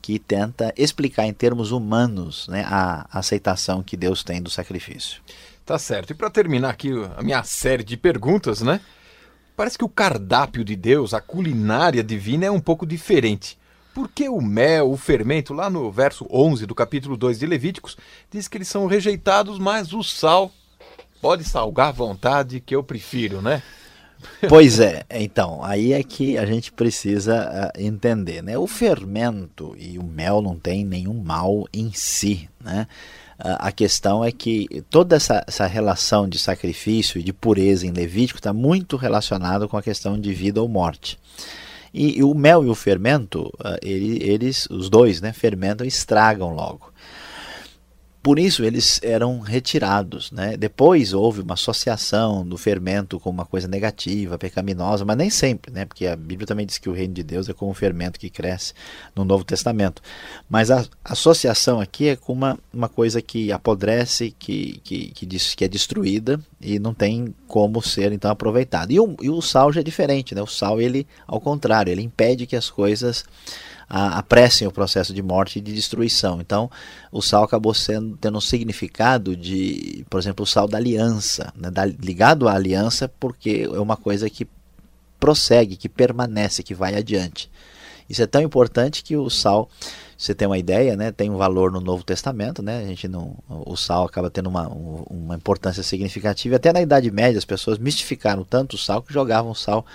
que 0.02 0.20
tenta 0.20 0.74
explicar 0.78 1.26
em 1.26 1.34
termos 1.34 1.72
humanos 1.72 2.48
né, 2.48 2.66
a 2.68 3.08
aceitação 3.12 3.84
que 3.84 3.96
Deus 3.96 4.24
tem 4.24 4.42
do 4.42 4.50
sacrifício. 4.50 5.22
Tá 5.66 5.78
certo. 5.78 6.12
E 6.12 6.14
para 6.14 6.30
terminar 6.30 6.70
aqui 6.70 6.92
a 7.16 7.22
minha 7.22 7.44
série 7.44 7.84
de 7.84 7.96
perguntas, 7.96 8.62
né? 8.62 8.82
Parece 9.62 9.78
que 9.78 9.86
o 9.86 9.90
cardápio 9.90 10.64
de 10.64 10.76
Deus, 10.76 11.14
a 11.14 11.22
culinária 11.22 12.04
divina, 12.04 12.48
é 12.48 12.52
um 12.52 12.60
pouco 12.60 12.84
diferente. 12.84 13.60
Porque 13.94 14.28
o 14.28 14.42
mel, 14.42 14.90
o 14.90 14.98
fermento, 14.98 15.54
lá 15.54 15.70
no 15.70 15.92
verso 15.92 16.26
11 16.32 16.66
do 16.66 16.74
capítulo 16.74 17.16
2 17.16 17.38
de 17.38 17.46
Levíticos, 17.46 17.96
diz 18.32 18.48
que 18.48 18.58
eles 18.58 18.68
são 18.68 18.88
rejeitados, 18.88 19.60
mas 19.60 19.94
o 19.94 20.02
sal 20.02 20.52
pode 21.22 21.44
salgar 21.44 21.90
à 21.90 21.92
vontade, 21.92 22.60
que 22.60 22.76
eu 22.76 22.84
prefiro, 22.84 23.40
né? 23.40 23.62
Pois 24.50 24.80
é, 24.80 25.04
então, 25.12 25.64
aí 25.64 25.94
é 25.94 26.02
que 26.02 26.40
a 26.40 26.46
gente 26.46 26.72
precisa 26.72 27.72
uh, 27.76 27.80
entender, 27.80 28.42
né? 28.42 28.58
O 28.58 28.66
fermento 28.66 29.76
e 29.78 30.00
o 30.00 30.04
mel 30.04 30.42
não 30.42 30.58
tem 30.58 30.84
nenhum 30.84 31.22
mal 31.24 31.68
em 31.72 31.92
si, 31.94 32.50
né? 32.60 32.88
A 33.44 33.72
questão 33.72 34.24
é 34.24 34.32
que 34.32 34.84
toda 34.90 35.16
essa, 35.16 35.44
essa 35.48 35.66
relação 35.66 36.30
de 36.30 36.38
sacrifício 36.38 37.20
e 37.20 37.24
de 37.24 37.34
pureza 37.34 37.86
em 37.86 37.92
Levítico 37.92 38.40
está 38.40 38.54
muito 38.54 38.98
relacionado 38.98 39.68
com 39.68 39.78
a 39.78 39.82
questão 39.82 40.20
de 40.20 40.34
vida 40.34 40.62
ou 40.62 40.68
morte. 40.68 41.18
E, 41.94 42.20
e 42.20 42.24
o 42.24 42.34
mel 42.34 42.64
e 42.64 42.70
o 42.70 42.76
fermento, 42.76 43.52
ah, 43.60 43.78
ele, 43.82 44.24
eles, 44.24 44.68
os 44.70 44.90
dois, 44.90 45.20
né, 45.22 45.34
fermentam 45.34 45.86
e 45.86 45.90
estragam 45.90 46.54
logo. 46.54 46.91
Por 48.22 48.38
isso 48.38 48.64
eles 48.64 49.00
eram 49.02 49.40
retirados. 49.40 50.32
Né? 50.32 50.56
Depois 50.56 51.14
houve 51.14 51.42
uma 51.42 51.56
associação 51.56 52.48
do 52.48 52.58
fermento 52.58 53.20
com 53.20 53.30
uma 53.30 53.46
coisa 53.46 53.68
negativa, 53.68 54.38
pecaminosa, 54.38 55.04
mas 55.04 55.18
nem 55.18 55.30
sempre, 55.30 55.72
né? 55.72 55.86
porque 55.86 56.06
a 56.06 56.16
Bíblia 56.16 56.46
também 56.46 56.66
diz 56.66 56.78
que 56.78 56.90
o 56.90 56.94
reino 56.94 57.14
de 57.14 57.24
Deus 57.24 57.50
é 57.50 57.54
como 57.54 57.72
um 57.72 57.76
fermento 57.76 58.20
que 58.20 58.30
cresce 58.30 58.74
no 59.16 59.26
Novo 59.26 59.44
Testamento. 59.44 60.02
Mas 60.50 60.70
a 60.70 60.86
associação 61.04 61.80
aqui 61.80 62.10
é 62.10 62.16
com 62.16 62.34
uma, 62.34 62.60
uma 62.72 62.88
coisa 62.88 63.22
que 63.22 63.52
apodrece, 63.52 64.36
que, 64.38 64.80
que, 64.84 65.08
que, 65.12 65.26
diz, 65.26 65.56
que 65.56 65.66
é 65.66 65.68
destruída 65.68 66.40
e 66.62 66.80
não 66.80 66.94
tem 66.94 67.34
como 67.48 67.82
ser 67.82 68.12
então 68.12 68.30
aproveitado. 68.32 68.92
E 68.92 69.00
o, 69.00 69.16
e 69.22 69.30
o 69.30 69.42
sal 69.42 69.72
já 69.72 69.82
é 69.82 69.84
diferente, 69.84 70.36
né? 70.36 70.42
o 70.42 70.48
sal 70.48 70.80
ele, 70.80 71.08
ao 71.28 71.40
contrário, 71.40 71.92
ele 71.92 72.02
impede 72.02 72.46
que 72.46 72.56
as 72.56 72.70
coisas 72.70 73.26
apressem 73.94 74.66
o 74.66 74.72
processo 74.72 75.14
de 75.14 75.22
morte 75.22 75.60
e 75.60 75.62
de 75.62 75.74
destruição. 75.74 76.40
Então, 76.40 76.72
o 77.12 77.22
sal 77.22 77.44
acabou 77.44 77.74
sendo 77.74 78.16
tendo 78.16 78.38
um 78.38 78.42
significado 78.42 79.36
de, 79.36 80.06
por 80.10 80.18
exemplo, 80.18 80.44
o 80.44 80.48
sal 80.48 80.66
da 80.66 80.78
aliança, 80.78 81.52
né, 81.58 81.70
da, 81.70 81.86
ligado 81.86 82.48
à 82.48 82.54
aliança, 82.54 83.12
porque 83.20 83.70
é 83.70 83.80
uma 83.80 83.98
coisa 83.98 84.30
que 84.30 84.48
prossegue, 85.20 85.76
que 85.76 85.90
permanece, 85.90 86.64
que 86.64 86.74
vai 86.74 86.96
adiante. 86.96 87.52
Isso 88.12 88.22
é 88.22 88.28
tão 88.28 88.42
importante 88.42 89.04
que 89.04 89.16
o 89.16 89.30
sal, 89.30 89.70
você 90.18 90.36
tem 90.36 90.46
uma 90.46 90.58
ideia, 90.58 90.98
né, 90.98 91.12
tem 91.12 91.30
um 91.30 91.38
valor 91.38 91.72
no 91.72 91.80
Novo 91.80 92.04
Testamento, 92.04 92.62
né, 92.62 92.80
a 92.80 92.86
gente 92.86 93.08
não, 93.08 93.38
o 93.50 93.78
sal 93.78 94.06
acaba 94.06 94.30
tendo 94.30 94.50
uma, 94.50 94.68
uma 94.68 95.36
importância 95.36 95.82
significativa. 95.82 96.58
Até 96.58 96.74
na 96.74 96.82
Idade 96.82 97.10
Média 97.10 97.38
as 97.38 97.46
pessoas 97.46 97.78
mistificaram 97.78 98.44
tanto 98.44 98.76
o 98.76 98.78
sal 98.78 99.02
que 99.02 99.14
jogavam 99.14 99.56
sal 99.56 99.86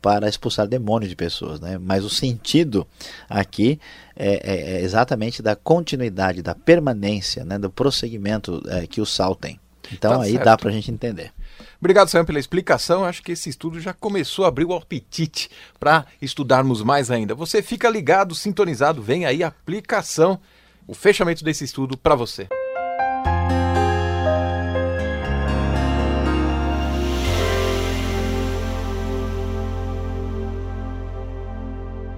para 0.00 0.28
expulsar 0.28 0.68
demônios 0.68 1.08
de 1.08 1.16
pessoas, 1.16 1.58
né? 1.58 1.78
Mas 1.78 2.04
o 2.04 2.10
sentido 2.10 2.86
aqui 3.26 3.80
é, 4.14 4.34
é, 4.44 4.76
é 4.76 4.80
exatamente 4.82 5.42
da 5.42 5.56
continuidade, 5.56 6.42
da 6.42 6.54
permanência, 6.54 7.42
né? 7.42 7.58
do 7.58 7.70
prosseguimento 7.70 8.62
é, 8.68 8.86
que 8.86 9.00
o 9.00 9.06
sal 9.06 9.34
tem. 9.34 9.58
Então 9.90 10.18
tá 10.18 10.22
aí 10.22 10.32
certo. 10.32 10.44
dá 10.44 10.56
para 10.58 10.68
a 10.68 10.72
gente 10.72 10.90
entender. 10.90 11.32
Obrigado, 11.78 12.08
Sam, 12.08 12.24
pela 12.24 12.38
explicação. 12.38 13.04
Acho 13.04 13.22
que 13.22 13.32
esse 13.32 13.48
estudo 13.48 13.80
já 13.80 13.92
começou 13.92 14.44
a 14.44 14.48
abrir 14.48 14.64
o 14.64 14.74
apetite 14.74 15.50
para 15.78 16.06
estudarmos 16.20 16.82
mais 16.82 17.10
ainda. 17.10 17.34
Você 17.34 17.62
fica 17.62 17.88
ligado, 17.88 18.34
sintonizado, 18.34 19.02
vem 19.02 19.26
aí 19.26 19.42
a 19.42 19.48
aplicação, 19.48 20.40
o 20.86 20.94
fechamento 20.94 21.44
desse 21.44 21.64
estudo 21.64 21.96
para 21.96 22.14
você. 22.14 22.48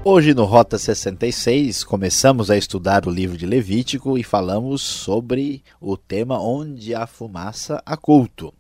Hoje 0.09 0.35
no 0.35 0.45
Rota 0.45 0.79
66 0.79 1.83
começamos 1.83 2.49
a 2.49 2.57
estudar 2.57 3.09
o 3.09 3.11
livro 3.11 3.37
de 3.37 3.45
Levítico 3.45 4.17
e 4.17 4.23
falamos 4.23 4.81
sobre 4.81 5.65
o 5.81 5.97
tema 5.97 6.39
Onde 6.41 6.95
a 6.95 7.09
fumaça 7.09 7.83
há 7.85 7.97
culto. 7.97 8.55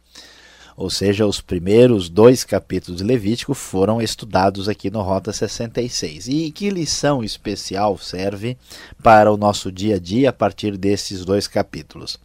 Ou 0.77 0.91
seja, 0.91 1.27
os 1.27 1.41
primeiros 1.41 2.11
dois 2.11 2.45
capítulos 2.45 2.99
de 2.99 3.07
Levítico 3.07 3.55
foram 3.55 4.03
estudados 4.03 4.69
aqui 4.69 4.91
no 4.91 5.01
Rota 5.01 5.33
66. 5.33 6.29
E 6.29 6.51
que 6.51 6.69
lição 6.69 7.25
especial 7.25 7.97
serve 7.97 8.59
para 9.03 9.33
o 9.33 9.39
nosso 9.39 9.73
dia 9.73 9.97
a 9.97 9.99
dia 9.99 10.29
a 10.29 10.33
partir 10.35 10.77
desses 10.77 11.25
dois 11.25 11.49
capítulos? 11.49 12.19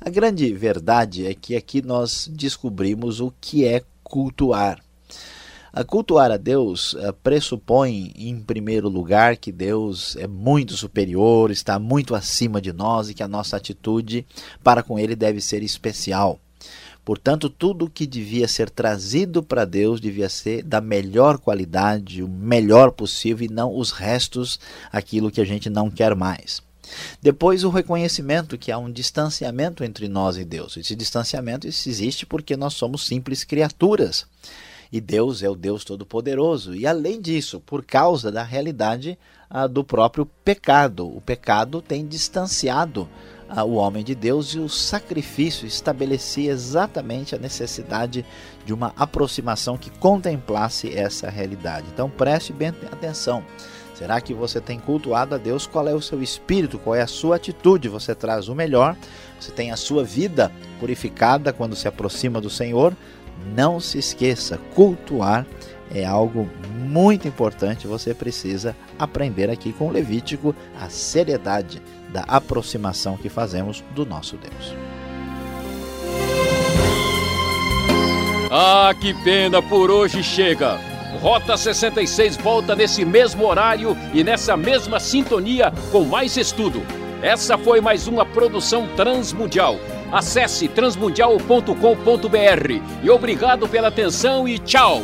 A 0.00 0.08
grande 0.08 0.50
verdade 0.54 1.26
é 1.26 1.34
que 1.34 1.54
aqui 1.54 1.82
nós 1.82 2.26
descobrimos 2.32 3.20
o 3.20 3.30
que 3.38 3.66
é 3.66 3.82
cultuar. 4.02 4.82
A 5.72 5.84
cultuar 5.84 6.32
a 6.32 6.36
Deus 6.36 6.94
uh, 6.94 7.12
pressupõe, 7.22 8.12
em 8.16 8.40
primeiro 8.40 8.88
lugar, 8.88 9.36
que 9.36 9.52
Deus 9.52 10.16
é 10.16 10.26
muito 10.26 10.76
superior, 10.76 11.50
está 11.50 11.78
muito 11.78 12.14
acima 12.14 12.60
de 12.60 12.72
nós 12.72 13.08
e 13.08 13.14
que 13.14 13.22
a 13.22 13.28
nossa 13.28 13.56
atitude 13.56 14.26
para 14.64 14.82
com 14.82 14.98
Ele 14.98 15.14
deve 15.14 15.40
ser 15.40 15.62
especial. 15.62 16.40
Portanto, 17.10 17.50
tudo 17.50 17.90
que 17.90 18.06
devia 18.06 18.46
ser 18.46 18.70
trazido 18.70 19.42
para 19.42 19.64
Deus 19.64 20.00
devia 20.00 20.28
ser 20.28 20.62
da 20.62 20.80
melhor 20.80 21.38
qualidade, 21.38 22.22
o 22.22 22.28
melhor 22.28 22.92
possível, 22.92 23.44
e 23.44 23.52
não 23.52 23.76
os 23.76 23.90
restos, 23.90 24.60
aquilo 24.92 25.28
que 25.28 25.40
a 25.40 25.44
gente 25.44 25.68
não 25.68 25.90
quer 25.90 26.14
mais. 26.14 26.62
Depois, 27.20 27.64
o 27.64 27.68
reconhecimento 27.68 28.56
que 28.56 28.70
há 28.70 28.78
um 28.78 28.88
distanciamento 28.88 29.82
entre 29.82 30.06
nós 30.06 30.36
e 30.36 30.44
Deus. 30.44 30.76
Esse 30.76 30.94
distanciamento 30.94 31.66
existe 31.66 32.24
porque 32.24 32.56
nós 32.56 32.74
somos 32.74 33.04
simples 33.04 33.42
criaturas 33.42 34.24
e 34.92 35.00
Deus 35.00 35.42
é 35.42 35.50
o 35.50 35.56
Deus 35.56 35.82
Todo-Poderoso. 35.82 36.76
E 36.76 36.86
além 36.86 37.20
disso, 37.20 37.58
por 37.58 37.84
causa 37.84 38.30
da 38.30 38.44
realidade 38.44 39.18
do 39.72 39.82
próprio 39.82 40.26
pecado, 40.44 41.08
o 41.08 41.20
pecado 41.20 41.82
tem 41.82 42.06
distanciado 42.06 43.08
o 43.64 43.74
homem 43.74 44.04
de 44.04 44.14
Deus 44.14 44.54
e 44.54 44.58
o 44.58 44.68
sacrifício 44.68 45.66
estabelecia 45.66 46.52
exatamente 46.52 47.34
a 47.34 47.38
necessidade 47.38 48.24
de 48.64 48.72
uma 48.72 48.92
aproximação 48.96 49.76
que 49.76 49.90
contemplasse 49.90 50.96
essa 50.96 51.28
realidade. 51.28 51.86
Então 51.92 52.08
preste 52.08 52.52
bem 52.52 52.68
atenção. 52.90 53.44
Será 53.94 54.18
que 54.18 54.32
você 54.32 54.60
tem 54.62 54.78
cultuado 54.78 55.34
a 55.34 55.38
Deus? 55.38 55.66
Qual 55.66 55.86
é 55.86 55.94
o 55.94 56.00
seu 56.00 56.22
espírito? 56.22 56.78
Qual 56.78 56.96
é 56.96 57.02
a 57.02 57.06
sua 57.06 57.36
atitude? 57.36 57.88
Você 57.88 58.14
traz 58.14 58.48
o 58.48 58.54
melhor? 58.54 58.96
Você 59.38 59.52
tem 59.52 59.72
a 59.72 59.76
sua 59.76 60.02
vida 60.02 60.50
purificada 60.78 61.52
quando 61.52 61.76
se 61.76 61.86
aproxima 61.86 62.40
do 62.40 62.48
Senhor? 62.48 62.96
Não 63.54 63.78
se 63.78 63.98
esqueça, 63.98 64.58
cultuar 64.74 65.46
é 65.92 66.04
algo 66.04 66.48
muito 66.78 67.26
importante. 67.26 67.86
Você 67.86 68.14
precisa 68.14 68.76
aprender 68.98 69.50
aqui 69.50 69.72
com 69.72 69.88
o 69.88 69.90
Levítico 69.90 70.54
a 70.80 70.88
seriedade 70.88 71.82
da 72.10 72.22
aproximação 72.22 73.16
que 73.16 73.28
fazemos 73.28 73.82
do 73.94 74.06
nosso 74.06 74.36
Deus. 74.36 74.74
Ah, 78.52 78.92
que 79.00 79.14
pena, 79.22 79.62
por 79.62 79.90
hoje 79.90 80.22
chega. 80.22 80.78
Rota 81.20 81.56
66 81.56 82.36
volta 82.36 82.74
nesse 82.74 83.04
mesmo 83.04 83.46
horário 83.46 83.96
e 84.12 84.24
nessa 84.24 84.56
mesma 84.56 84.98
sintonia 84.98 85.72
com 85.92 86.04
mais 86.04 86.36
estudo. 86.36 86.82
Essa 87.22 87.58
foi 87.58 87.80
mais 87.80 88.08
uma 88.08 88.24
produção 88.24 88.88
transmundial. 88.96 89.76
Acesse 90.10 90.66
transmundial.com.br 90.66 93.02
e 93.02 93.10
obrigado 93.10 93.68
pela 93.68 93.88
atenção 93.88 94.48
e 94.48 94.58
tchau! 94.58 95.02